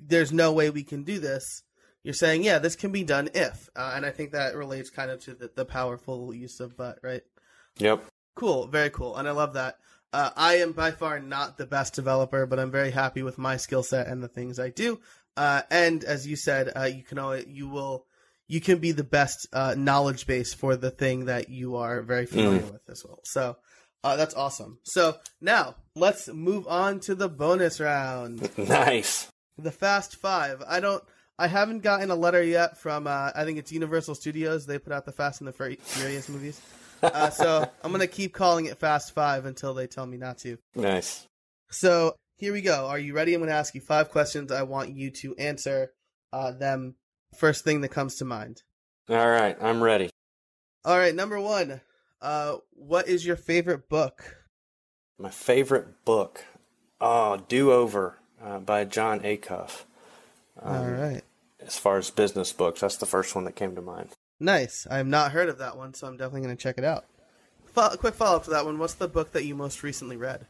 there's 0.00 0.32
no 0.32 0.52
way 0.52 0.70
we 0.70 0.82
can 0.82 1.04
do 1.04 1.18
this 1.18 1.62
you're 2.08 2.14
saying, 2.14 2.42
yeah, 2.42 2.58
this 2.58 2.74
can 2.74 2.90
be 2.90 3.04
done 3.04 3.28
if, 3.34 3.68
uh, 3.76 3.92
and 3.94 4.06
I 4.06 4.10
think 4.10 4.32
that 4.32 4.54
relates 4.54 4.88
kind 4.88 5.10
of 5.10 5.20
to 5.24 5.34
the, 5.34 5.50
the 5.54 5.66
powerful 5.66 6.32
use 6.32 6.58
of 6.58 6.74
but, 6.74 6.98
right? 7.02 7.22
Yep. 7.78 8.02
Cool, 8.34 8.66
very 8.68 8.88
cool, 8.88 9.16
and 9.16 9.28
I 9.28 9.32
love 9.32 9.52
that. 9.52 9.76
Uh, 10.12 10.30
I 10.36 10.54
am 10.54 10.72
by 10.72 10.90
far 10.90 11.20
not 11.20 11.58
the 11.58 11.66
best 11.66 11.94
developer, 11.94 12.46
but 12.46 12.58
I'm 12.58 12.70
very 12.70 12.92
happy 12.92 13.22
with 13.22 13.36
my 13.36 13.58
skill 13.58 13.82
set 13.82 14.06
and 14.06 14.22
the 14.22 14.28
things 14.28 14.58
I 14.58 14.70
do. 14.70 15.00
Uh, 15.38 15.62
and 15.70 16.02
as 16.02 16.26
you 16.26 16.34
said, 16.34 16.72
uh, 16.74 16.82
you 16.82 17.04
can 17.04 17.16
always, 17.16 17.46
you 17.46 17.68
will 17.68 18.04
you 18.48 18.60
can 18.60 18.78
be 18.78 18.90
the 18.90 19.04
best 19.04 19.46
uh, 19.52 19.74
knowledge 19.78 20.26
base 20.26 20.52
for 20.52 20.74
the 20.74 20.90
thing 20.90 21.26
that 21.26 21.48
you 21.48 21.76
are 21.76 22.02
very 22.02 22.26
familiar 22.26 22.62
mm. 22.62 22.72
with 22.72 22.80
as 22.90 23.04
well. 23.04 23.20
So 23.22 23.56
uh, 24.02 24.16
that's 24.16 24.34
awesome. 24.34 24.78
So 24.82 25.16
now 25.40 25.76
let's 25.94 26.26
move 26.26 26.66
on 26.66 26.98
to 27.00 27.14
the 27.14 27.28
bonus 27.28 27.78
round. 27.78 28.50
Nice. 28.58 29.30
The 29.56 29.70
Fast 29.70 30.16
Five. 30.16 30.62
I 30.66 30.80
don't. 30.80 31.02
I 31.38 31.46
haven't 31.46 31.80
gotten 31.80 32.10
a 32.10 32.16
letter 32.16 32.42
yet 32.42 32.78
from 32.78 33.06
uh, 33.06 33.30
I 33.34 33.44
think 33.44 33.58
it's 33.58 33.70
Universal 33.70 34.16
Studios. 34.16 34.66
They 34.66 34.78
put 34.78 34.92
out 34.92 35.04
the 35.04 35.12
Fast 35.12 35.40
and 35.40 35.48
the 35.48 35.52
Furious 35.52 36.28
movies. 36.28 36.60
Uh, 37.00 37.30
so 37.30 37.64
I'm 37.84 37.92
gonna 37.92 38.08
keep 38.08 38.34
calling 38.34 38.66
it 38.66 38.76
Fast 38.80 39.14
Five 39.14 39.44
until 39.44 39.72
they 39.72 39.86
tell 39.86 40.04
me 40.04 40.16
not 40.16 40.38
to. 40.38 40.58
Nice. 40.74 41.28
So 41.70 42.16
here 42.38 42.52
we 42.52 42.62
go. 42.62 42.86
Are 42.86 42.98
you 42.98 43.14
ready? 43.14 43.34
I'm 43.34 43.40
gonna 43.40 43.52
ask 43.52 43.74
you 43.74 43.80
five 43.80 44.10
questions. 44.10 44.50
I 44.50 44.62
want 44.62 44.90
you 44.90 45.10
to 45.10 45.36
answer 45.36 45.92
uh, 46.32 46.52
them. 46.52 46.94
First 47.36 47.64
thing 47.64 47.82
that 47.82 47.90
comes 47.90 48.16
to 48.16 48.24
mind. 48.24 48.62
All 49.10 49.28
right, 49.28 49.56
I'm 49.60 49.82
ready. 49.82 50.10
All 50.84 50.98
right, 50.98 51.14
number 51.14 51.38
one. 51.38 51.82
Uh, 52.20 52.56
what 52.72 53.06
is 53.06 53.26
your 53.26 53.36
favorite 53.36 53.88
book? 53.88 54.36
My 55.18 55.30
favorite 55.30 56.04
book. 56.04 56.44
Oh, 57.00 57.44
Do 57.48 57.70
Over 57.70 58.18
uh, 58.42 58.58
by 58.58 58.84
Jon 58.84 59.20
Acuff. 59.20 59.84
Um, 60.60 60.76
All 60.76 60.90
right 60.90 61.22
as 61.60 61.78
far 61.78 61.98
as 61.98 62.10
business 62.10 62.52
books. 62.52 62.80
That's 62.80 62.96
the 62.96 63.06
first 63.06 63.34
one 63.34 63.44
that 63.44 63.56
came 63.56 63.74
to 63.74 63.82
mind. 63.82 64.10
Nice. 64.40 64.86
I 64.90 64.98
have 64.98 65.06
not 65.06 65.32
heard 65.32 65.48
of 65.48 65.58
that 65.58 65.76
one, 65.76 65.94
so 65.94 66.06
I'm 66.06 66.16
definitely 66.16 66.42
going 66.42 66.56
to 66.56 66.62
check 66.62 66.78
it 66.78 66.84
out. 66.84 67.04
Fo- 67.66 67.96
quick 67.96 68.14
follow 68.14 68.36
up 68.36 68.44
to 68.44 68.50
that 68.50 68.64
one. 68.64 68.78
What's 68.78 68.94
the 68.94 69.08
book 69.08 69.32
that 69.32 69.44
you 69.44 69.54
most 69.54 69.82
recently 69.82 70.16
read? 70.16 70.46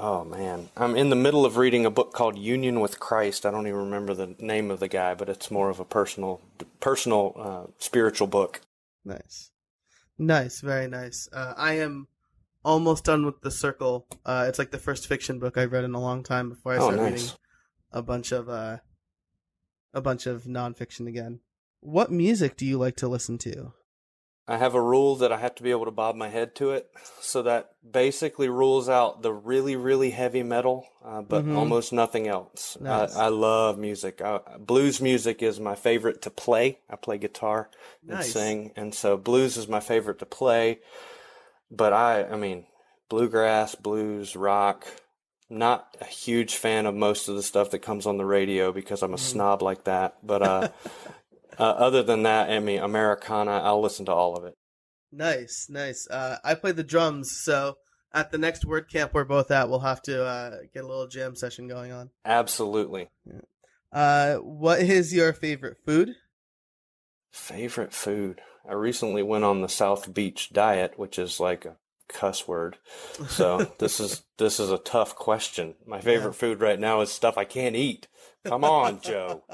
Oh 0.00 0.24
man, 0.24 0.68
I'm 0.76 0.94
in 0.94 1.10
the 1.10 1.16
middle 1.16 1.44
of 1.44 1.56
reading 1.56 1.84
a 1.84 1.90
book 1.90 2.12
called 2.12 2.38
Union 2.38 2.78
with 2.78 3.00
Christ. 3.00 3.44
I 3.44 3.50
don't 3.50 3.66
even 3.66 3.80
remember 3.80 4.14
the 4.14 4.36
name 4.38 4.70
of 4.70 4.78
the 4.78 4.86
guy, 4.86 5.14
but 5.14 5.28
it's 5.28 5.50
more 5.50 5.70
of 5.70 5.80
a 5.80 5.84
personal, 5.84 6.40
personal, 6.78 7.34
uh, 7.36 7.72
spiritual 7.78 8.28
book. 8.28 8.60
Nice, 9.04 9.50
nice, 10.16 10.60
very 10.60 10.86
nice. 10.86 11.28
Uh, 11.32 11.54
I 11.56 11.78
am 11.78 12.06
almost 12.64 13.04
done 13.04 13.26
with 13.26 13.40
The 13.40 13.50
Circle. 13.50 14.06
Uh, 14.24 14.46
it's 14.48 14.58
like 14.58 14.70
the 14.70 14.78
first 14.78 15.08
fiction 15.08 15.40
book 15.40 15.58
I've 15.58 15.72
read 15.72 15.84
in 15.84 15.94
a 15.94 16.00
long 16.00 16.22
time 16.22 16.50
before 16.50 16.74
I 16.74 16.76
oh, 16.76 16.92
start 16.92 16.96
nice. 16.96 17.10
reading 17.10 17.28
a 17.90 18.02
bunch 18.02 18.30
of 18.30 18.48
uh, 18.48 18.76
a 19.92 20.00
bunch 20.00 20.26
of 20.26 20.44
nonfiction 20.44 21.08
again. 21.08 21.40
What 21.80 22.12
music 22.12 22.56
do 22.56 22.64
you 22.64 22.78
like 22.78 22.96
to 22.96 23.08
listen 23.08 23.36
to? 23.38 23.72
I 24.50 24.56
have 24.56 24.74
a 24.74 24.80
rule 24.80 25.16
that 25.16 25.30
I 25.30 25.36
have 25.36 25.54
to 25.56 25.62
be 25.62 25.70
able 25.70 25.84
to 25.84 25.90
bob 25.90 26.16
my 26.16 26.30
head 26.30 26.54
to 26.56 26.70
it. 26.70 26.90
So 27.20 27.42
that 27.42 27.72
basically 27.88 28.48
rules 28.48 28.88
out 28.88 29.20
the 29.20 29.32
really, 29.32 29.76
really 29.76 30.10
heavy 30.10 30.42
metal, 30.42 30.86
uh, 31.04 31.20
but 31.20 31.44
mm-hmm. 31.44 31.56
almost 31.56 31.92
nothing 31.92 32.26
else. 32.26 32.78
Nice. 32.80 33.14
I, 33.14 33.26
I, 33.26 33.28
love 33.28 33.78
music. 33.78 34.22
I, 34.22 34.40
blues 34.58 35.02
music 35.02 35.42
is 35.42 35.60
my 35.60 35.74
favorite 35.74 36.22
to 36.22 36.30
play. 36.30 36.78
I 36.88 36.96
play 36.96 37.18
guitar 37.18 37.68
and 38.00 38.16
nice. 38.16 38.32
sing. 38.32 38.72
And 38.74 38.94
so 38.94 39.18
blues 39.18 39.58
is 39.58 39.68
my 39.68 39.80
favorite 39.80 40.20
to 40.20 40.26
play. 40.26 40.78
But 41.70 41.92
I, 41.92 42.24
I 42.24 42.36
mean, 42.36 42.64
bluegrass, 43.10 43.74
blues, 43.74 44.34
rock, 44.34 44.86
not 45.50 45.94
a 46.00 46.06
huge 46.06 46.56
fan 46.56 46.86
of 46.86 46.94
most 46.94 47.28
of 47.28 47.36
the 47.36 47.42
stuff 47.42 47.70
that 47.72 47.80
comes 47.80 48.06
on 48.06 48.16
the 48.16 48.24
radio 48.24 48.72
because 48.72 49.02
I'm 49.02 49.12
a 49.12 49.16
mm. 49.16 49.20
snob 49.20 49.60
like 49.60 49.84
that. 49.84 50.16
But 50.22 50.42
uh, 50.42 50.68
uh, 51.58 51.62
other 51.62 52.02
than 52.02 52.22
that, 52.22 52.50
I 52.50 52.58
mean, 52.60 52.80
Americana, 52.80 53.60
I'll 53.62 53.80
listen 53.80 54.06
to 54.06 54.12
all 54.12 54.36
of 54.36 54.44
it. 54.44 54.54
Nice, 55.10 55.66
nice. 55.68 56.06
Uh, 56.10 56.36
I 56.44 56.54
play 56.54 56.72
the 56.72 56.84
drums, 56.84 57.30
so 57.42 57.76
at 58.12 58.30
the 58.30 58.38
next 58.38 58.64
word 58.64 58.90
camp 58.90 59.12
we're 59.14 59.24
both 59.24 59.50
at, 59.50 59.68
we'll 59.68 59.80
have 59.80 60.02
to 60.02 60.24
uh, 60.24 60.56
get 60.74 60.84
a 60.84 60.86
little 60.86 61.08
jam 61.08 61.34
session 61.34 61.68
going 61.68 61.92
on. 61.92 62.10
Absolutely. 62.24 63.08
Uh, 63.92 64.36
what 64.36 64.80
is 64.80 65.14
your 65.14 65.32
favorite 65.32 65.78
food? 65.84 66.14
Favorite 67.32 67.92
food? 67.92 68.40
I 68.68 68.74
recently 68.74 69.22
went 69.22 69.44
on 69.44 69.62
the 69.62 69.68
South 69.68 70.12
Beach 70.12 70.50
diet, 70.52 70.98
which 70.98 71.18
is 71.18 71.40
like 71.40 71.64
a 71.64 71.76
cuss 72.08 72.46
word. 72.46 72.76
So 73.28 73.72
this 73.78 74.00
is 74.00 74.22
this 74.36 74.60
is 74.60 74.70
a 74.70 74.78
tough 74.78 75.14
question. 75.14 75.74
My 75.86 76.00
favorite 76.00 76.32
yeah. 76.32 76.38
food 76.38 76.60
right 76.60 76.78
now 76.78 77.00
is 77.00 77.10
stuff 77.10 77.38
I 77.38 77.44
can't 77.44 77.76
eat. 77.76 78.08
Come 78.44 78.64
on, 78.64 79.00
Joe. 79.00 79.44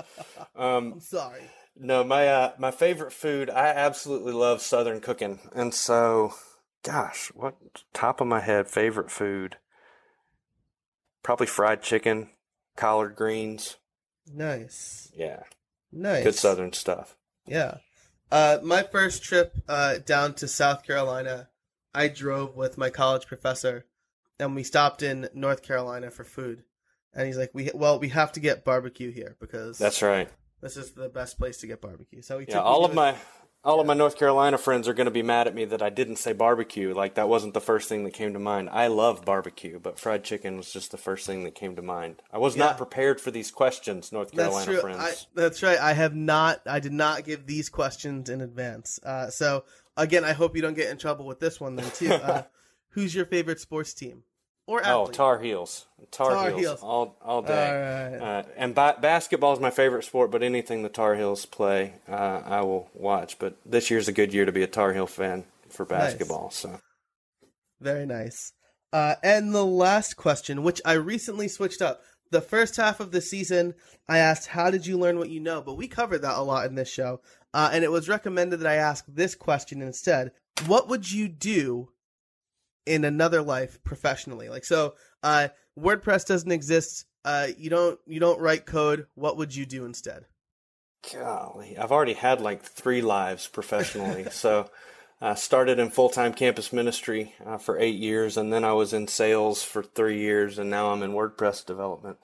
Um, 0.57 0.93
I'm 0.93 1.01
sorry. 1.01 1.41
No, 1.77 2.05
my 2.05 2.29
uh, 2.29 2.53
my 2.59 2.71
favorite 2.71 3.13
food. 3.13 3.51
I 3.51 3.67
absolutely 3.67 4.33
love 4.33 4.63
Southern 4.63 5.01
cooking, 5.01 5.41
and 5.55 5.75
so, 5.75 6.35
gosh, 6.85 7.33
what 7.35 7.57
top 7.93 8.21
of 8.21 8.29
my 8.29 8.41
head 8.41 8.69
favorite 8.69 9.11
food? 9.11 9.57
Probably 11.23 11.47
fried 11.47 11.83
chicken, 11.83 12.31
collard 12.77 13.17
greens. 13.17 13.77
Nice. 14.33 15.11
Yeah. 15.17 15.43
Nice. 15.91 16.25
Good 16.25 16.35
Southern 16.35 16.73
stuff. 16.73 17.17
Yeah. 17.47 17.79
Uh, 18.31 18.59
my 18.63 18.83
first 18.83 19.23
trip 19.23 19.55
uh, 19.69 19.99
down 19.99 20.35
to 20.35 20.49
South 20.49 20.85
Carolina, 20.85 21.49
I 21.95 22.09
drove 22.09 22.57
with 22.57 22.79
my 22.79 22.91
college 22.91 23.27
professor, 23.27 23.87
and 24.39 24.55
we 24.55 24.63
stopped 24.63 25.03
in 25.03 25.29
North 25.35 25.63
Carolina 25.63 26.11
for 26.11 26.25
food. 26.25 26.65
And 27.13 27.27
he's 27.27 27.39
like, 27.39 27.51
"We 27.53 27.71
well, 27.75 27.99
we 27.99 28.09
have 28.11 28.33
to 28.33 28.41
get 28.41 28.65
barbecue 28.65 29.11
here 29.11 29.37
because 29.41 29.79
that's 29.79 30.03
right 30.03 30.29
this 30.65 30.79
is 30.79 30.93
the 30.93 31.11
best 31.11 31.39
place 31.39 31.59
to 31.59 31.67
get 31.67 31.83
barbecue. 31.83 32.23
So 32.23 32.39
yeah, 32.39 32.59
all 32.59 32.87
of 32.87 32.95
my 32.95 33.15
all 33.65 33.77
yeah. 33.77 33.81
of 33.83 33.87
my 33.87 33.93
North 33.93 34.17
Carolina 34.17 34.57
friends 34.57 34.89
are 34.89 34.95
going 34.95 35.05
to 35.05 35.11
be 35.11 35.23
mad 35.23 35.47
at 35.47 35.55
me 35.55 35.67
that 35.67 35.83
I 35.83 35.91
didn't 35.91 36.17
say 36.17 36.33
barbecue. 36.33 36.95
Like 36.95 37.17
that 37.17 37.29
wasn't 37.29 37.53
the 37.53 37.61
first 37.61 37.87
thing 37.87 38.05
that 38.05 38.15
came 38.15 38.33
to 38.33 38.39
mind. 38.39 38.71
I 38.73 38.87
love 38.87 39.27
barbecue, 39.27 39.79
but 39.79 39.99
fried 39.99 40.25
chicken 40.25 40.57
was 40.57 40.73
just 40.73 40.91
the 40.91 40.97
first 40.97 41.27
thing 41.27 41.45
that 41.45 41.55
came 41.55 41.77
to 41.77 41.83
mind. 41.83 42.23
I 42.33 42.39
was 42.39 42.57
yeah. 42.57 42.65
not 42.65 42.79
prepared 42.79 43.21
for 43.21 43.31
these 43.31 43.51
questions, 43.51 44.11
North 44.11 44.33
Carolina 44.33 44.55
that's 44.55 44.65
true. 44.65 44.81
friends. 44.81 44.99
I, 44.99 45.39
that's 45.39 45.63
right. 45.63 45.79
I 45.79 45.93
have 45.93 46.15
not. 46.15 46.63
I 46.67 46.81
did 46.81 46.95
not 46.95 47.25
give 47.25 47.47
these 47.47 47.69
questions 47.69 48.31
in 48.31 48.41
advance. 48.41 48.99
Uh, 49.05 49.29
so 49.29 49.65
again, 49.99 50.25
I 50.25 50.33
hope 50.33 50.57
you 50.57 50.63
don't 50.63 50.73
get 50.73 50.91
in 50.91 50.97
trouble 50.97 51.27
with 51.27 51.41
this 51.41 51.61
one 51.61 51.77
then 51.77 51.91
too. 51.91 52.09
Uh, 52.25 52.43
who's 52.91 53.15
your 53.15 53.27
favorite 53.27 53.61
sports 53.61 53.93
team? 53.93 54.23
Or 54.67 54.81
oh, 54.81 55.03
athlete? 55.03 55.09
Oh, 55.09 55.13
Tar 55.13 55.39
Heels. 55.41 55.87
Tar, 56.11 56.31
Tar 56.31 56.49
Heels, 56.51 56.61
Heels, 56.61 56.83
all 56.83 57.17
all 57.23 57.43
day. 57.43 58.19
Uh, 58.21 58.43
and 58.57 58.75
ba- 58.75 58.97
basketball 59.01 59.53
is 59.53 59.61
my 59.61 59.71
favorite 59.71 60.05
sport, 60.05 60.31
but 60.31 60.43
anything 60.43 60.83
the 60.83 60.89
Tar 60.89 61.15
Heels 61.15 61.47
play, 61.47 61.95
uh, 62.09 62.43
I 62.45 62.61
will 62.63 62.91
watch. 62.95 63.39
But 63.39 63.57
this 63.65 63.91
year's 63.91 64.09
a 64.09 64.13
good 64.13 64.33
year 64.33 64.45
to 64.45 64.53
be 64.53 64.63
a 64.63 64.67
Tar 64.67 64.93
Heel 64.93 65.07
fan 65.07 65.45
for 65.69 65.85
basketball. 65.85 66.45
Nice. 66.45 66.57
So 66.57 66.81
very 67.81 68.07
nice. 68.07 68.53
Uh, 68.93 69.17
and 69.23 69.53
the 69.53 69.67
last 69.67 70.17
question, 70.17 70.63
which 70.63 70.81
I 70.85 70.93
recently 70.93 71.49
switched 71.49 71.83
up. 71.83 72.03
The 72.31 72.41
first 72.41 72.77
half 72.77 73.01
of 73.01 73.13
the 73.13 73.21
season, 73.21 73.75
I 74.09 74.19
asked, 74.19 74.49
"How 74.49 74.71
did 74.71 74.87
you 74.87 74.99
learn 74.99 75.19
what 75.19 75.31
you 75.31 75.41
know?" 75.41 75.63
But 75.63 75.77
we 75.77 75.89
covered 75.89 76.23
that 76.23 76.39
a 76.39 76.43
lot 76.43 76.67
in 76.67 76.75
this 76.75 76.91
show, 76.91 77.21
uh, 77.53 77.71
and 77.73 77.85
it 77.85 77.93
was 77.93 78.09
recommended 78.09 78.61
that 78.61 78.71
I 78.71 78.77
ask 78.77 79.05
this 79.09 79.35
question 79.35 79.83
instead: 79.83 80.33
What 80.67 80.89
would 80.89 81.11
you 81.11 81.29
do 81.29 81.91
in 82.87 83.05
another 83.05 83.43
life 83.43 83.83
professionally. 83.85 84.49
Like 84.49 84.65
so, 84.65 84.95
uh, 85.23 85.49
WordPress 85.79 86.27
doesn't 86.27 86.53
exist. 86.53 87.07
Uh, 87.25 87.49
you 87.57 87.71
don't 87.71 87.99
you 88.07 88.21
don't 88.21 88.41
write 88.41 88.67
code. 88.67 89.07
What 89.15 89.37
would 89.37 89.55
you 89.55 89.67
do 89.67 89.85
instead? 89.85 90.27
Golly, 91.13 91.77
I've 91.77 91.93
already 91.93 92.15
had 92.15 92.41
like 92.41 92.63
three 92.63 93.03
lives 93.03 93.47
professionally. 93.47 94.27
so 94.31 94.71
I 95.21 95.35
started 95.35 95.79
in 95.79 95.91
full 95.91 96.09
time 96.09 96.35
campus 96.35 96.73
ministry 96.73 97.35
uh, 97.45 97.59
for 97.59 97.79
eight 97.79 97.97
years, 97.97 98.37
and 98.37 98.53
then 98.53 98.65
I 98.65 98.73
was 98.73 98.93
in 98.93 99.09
sales 99.09 99.63
for 99.63 99.83
three 99.83 100.21
years, 100.21 100.59
and 100.59 100.71
now 100.71 100.91
I'm 100.91 101.03
in 101.03 101.13
WordPress 101.13 101.65
development. 101.65 102.19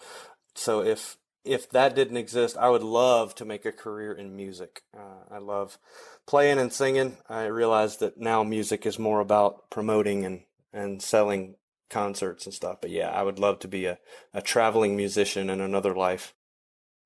So 0.55 0.83
if 0.83 1.17
if 1.45 1.71
that 1.71 1.95
didn't 1.95 2.19
exist, 2.19 2.57
I 2.59 2.69
would 2.69 2.83
love 2.83 3.35
to 3.37 3.45
make 3.45 3.65
a 3.65 3.73
career 3.73 4.13
in 4.13 4.37
music. 4.37 4.83
Uh, 4.95 5.25
I 5.31 5.39
love 5.39 5.79
playing 6.27 6.59
and 6.59 6.73
singing. 6.73 7.17
I 7.29 7.45
realize 7.47 7.97
that 7.99 8.19
now 8.19 8.45
music 8.45 8.85
is 8.85 8.99
more 8.99 9.21
about 9.21 9.71
promoting 9.71 10.25
and 10.25 10.43
and 10.73 11.03
selling 11.03 11.57
concerts 11.89 12.47
and 12.47 12.55
stuff. 12.55 12.79
But 12.81 12.91
yeah, 12.91 13.11
I 13.11 13.23
would 13.23 13.39
love 13.39 13.59
to 13.61 13.69
be 13.69 13.87
a, 13.87 13.99
a 14.33 14.41
traveling 14.41 14.97
musician 14.97 15.51
in 15.51 15.61
another 15.61 15.95
life. 15.95 16.35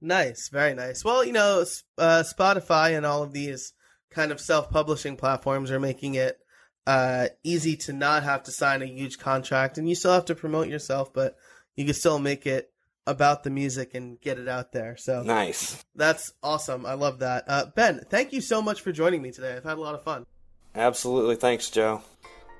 Nice, 0.00 0.48
very 0.48 0.74
nice. 0.74 1.04
Well, 1.04 1.24
you 1.24 1.32
know, 1.32 1.64
uh, 1.96 2.22
Spotify 2.22 2.96
and 2.96 3.06
all 3.06 3.22
of 3.22 3.32
these 3.32 3.72
kind 4.10 4.30
of 4.30 4.40
self 4.40 4.70
publishing 4.70 5.16
platforms 5.16 5.70
are 5.70 5.80
making 5.80 6.14
it 6.14 6.38
uh, 6.86 7.28
easy 7.42 7.76
to 7.76 7.92
not 7.92 8.22
have 8.22 8.42
to 8.44 8.52
sign 8.52 8.82
a 8.82 8.86
huge 8.86 9.18
contract, 9.18 9.78
and 9.78 9.88
you 9.88 9.94
still 9.94 10.12
have 10.12 10.26
to 10.26 10.34
promote 10.34 10.68
yourself, 10.68 11.12
but 11.12 11.36
you 11.74 11.84
can 11.84 11.94
still 11.94 12.18
make 12.18 12.46
it 12.46 12.70
about 13.06 13.44
the 13.44 13.50
music 13.50 13.94
and 13.94 14.20
get 14.20 14.38
it 14.38 14.48
out 14.48 14.72
there. 14.72 14.96
So 14.96 15.22
nice. 15.22 15.82
That's 15.94 16.32
awesome. 16.42 16.86
I 16.86 16.94
love 16.94 17.20
that. 17.20 17.44
Uh, 17.46 17.66
ben, 17.74 18.00
thank 18.08 18.32
you 18.32 18.40
so 18.40 18.62
much 18.62 18.80
for 18.80 18.92
joining 18.92 19.22
me 19.22 19.30
today. 19.30 19.54
I've 19.56 19.64
had 19.64 19.78
a 19.78 19.80
lot 19.80 19.94
of 19.94 20.02
fun. 20.02 20.26
Absolutely. 20.74 21.36
Thanks, 21.36 21.70
Joe. 21.70 22.02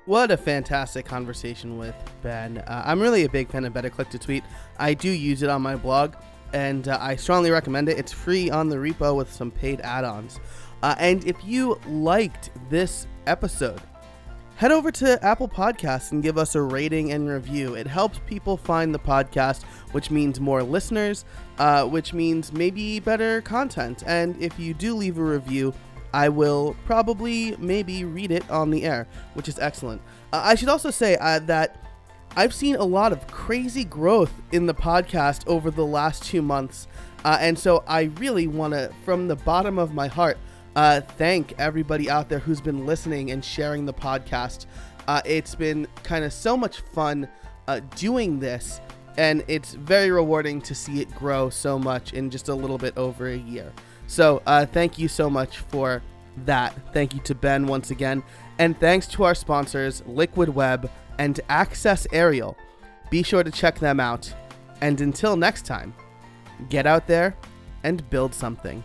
What 0.05 0.29
a 0.29 0.37
fantastic 0.37 1.03
conversation 1.03 1.79
with 1.79 1.95
Ben. 2.21 2.59
Uh, 2.59 2.83
I'm 2.85 2.99
really 2.99 3.23
a 3.23 3.29
big 3.29 3.49
fan 3.49 3.65
of 3.65 3.73
Better 3.73 3.89
Click 3.89 4.07
to 4.11 4.19
Tweet. 4.19 4.43
I 4.77 4.93
do 4.93 5.09
use 5.09 5.41
it 5.41 5.49
on 5.49 5.63
my 5.63 5.75
blog, 5.75 6.13
and 6.53 6.87
uh, 6.87 6.99
I 7.01 7.15
strongly 7.15 7.49
recommend 7.49 7.89
it. 7.89 7.97
It's 7.97 8.11
free 8.11 8.51
on 8.51 8.69
the 8.69 8.75
repo 8.75 9.15
with 9.15 9.33
some 9.33 9.49
paid 9.49 9.81
add 9.81 10.03
ons. 10.03 10.39
Uh, 10.83 10.93
and 10.99 11.25
if 11.25 11.43
you 11.43 11.79
liked 11.87 12.51
this 12.69 13.07
episode, 13.25 13.81
head 14.57 14.71
over 14.71 14.91
to 14.91 15.25
Apple 15.25 15.49
Podcasts 15.49 16.11
and 16.11 16.21
give 16.21 16.37
us 16.37 16.53
a 16.53 16.61
rating 16.61 17.11
and 17.11 17.27
review. 17.27 17.73
It 17.73 17.87
helps 17.87 18.19
people 18.27 18.57
find 18.57 18.93
the 18.93 18.99
podcast, 18.99 19.63
which 19.91 20.11
means 20.11 20.39
more 20.39 20.61
listeners, 20.61 21.25
uh, 21.57 21.83
which 21.85 22.13
means 22.13 22.53
maybe 22.53 22.99
better 22.99 23.41
content. 23.41 24.03
And 24.05 24.39
if 24.39 24.59
you 24.59 24.75
do 24.75 24.93
leave 24.93 25.17
a 25.17 25.23
review, 25.23 25.73
I 26.15 26.29
will 26.29 26.77
probably 26.85 27.57
maybe 27.57 28.05
read 28.05 28.31
it 28.31 28.49
on 28.49 28.71
the 28.71 28.85
air, 28.85 29.05
which 29.33 29.49
is 29.49 29.59
excellent. 29.59 30.01
Uh, 30.31 30.41
I 30.45 30.55
should 30.55 30.69
also 30.69 30.89
say 30.89 31.17
uh, 31.17 31.39
that 31.39 31.85
I've 32.37 32.53
seen 32.53 32.77
a 32.77 32.85
lot 32.85 33.11
of 33.11 33.27
crazy 33.27 33.83
growth 33.83 34.31
in 34.53 34.65
the 34.65 34.73
podcast 34.73 35.45
over 35.45 35.69
the 35.69 35.85
last 35.85 36.23
two 36.23 36.41
months. 36.41 36.87
Uh, 37.25 37.37
and 37.41 37.59
so 37.59 37.83
I 37.85 38.03
really 38.03 38.47
want 38.47 38.73
to, 38.73 38.93
from 39.03 39.27
the 39.27 39.35
bottom 39.35 39.77
of 39.77 39.93
my 39.93 40.07
heart, 40.07 40.37
uh, 40.77 41.01
thank 41.01 41.53
everybody 41.57 42.09
out 42.09 42.29
there 42.29 42.39
who's 42.39 42.61
been 42.61 42.85
listening 42.85 43.31
and 43.31 43.43
sharing 43.43 43.85
the 43.85 43.93
podcast. 43.93 44.67
Uh, 45.09 45.21
it's 45.25 45.53
been 45.53 45.85
kind 46.03 46.23
of 46.23 46.31
so 46.31 46.55
much 46.55 46.79
fun 46.79 47.27
uh, 47.67 47.81
doing 47.97 48.39
this, 48.39 48.79
and 49.17 49.43
it's 49.49 49.73
very 49.73 50.11
rewarding 50.11 50.61
to 50.61 50.73
see 50.73 51.01
it 51.01 51.13
grow 51.13 51.49
so 51.49 51.77
much 51.77 52.13
in 52.13 52.29
just 52.29 52.47
a 52.47 52.55
little 52.55 52.77
bit 52.77 52.97
over 52.97 53.27
a 53.27 53.37
year. 53.37 53.73
So 54.07 54.41
uh, 54.45 54.65
thank 54.65 54.99
you 54.99 55.07
so 55.07 55.29
much 55.29 55.59
for 55.59 56.01
that. 56.45 56.73
Thank 56.93 57.13
you 57.13 57.19
to 57.21 57.35
Ben 57.35 57.67
once 57.67 57.91
again. 57.91 58.23
And 58.59 58.79
thanks 58.79 59.07
to 59.07 59.23
our 59.23 59.35
sponsors, 59.35 60.03
Liquid 60.05 60.49
Web 60.49 60.89
and 61.17 61.39
Access 61.49 62.07
Aerial. 62.11 62.57
Be 63.09 63.23
sure 63.23 63.43
to 63.43 63.51
check 63.51 63.79
them 63.79 63.99
out. 63.99 64.33
And 64.81 64.99
until 65.01 65.35
next 65.37 65.65
time, 65.65 65.93
get 66.69 66.85
out 66.85 67.07
there 67.07 67.35
and 67.83 68.07
build 68.09 68.33
something. 68.33 68.83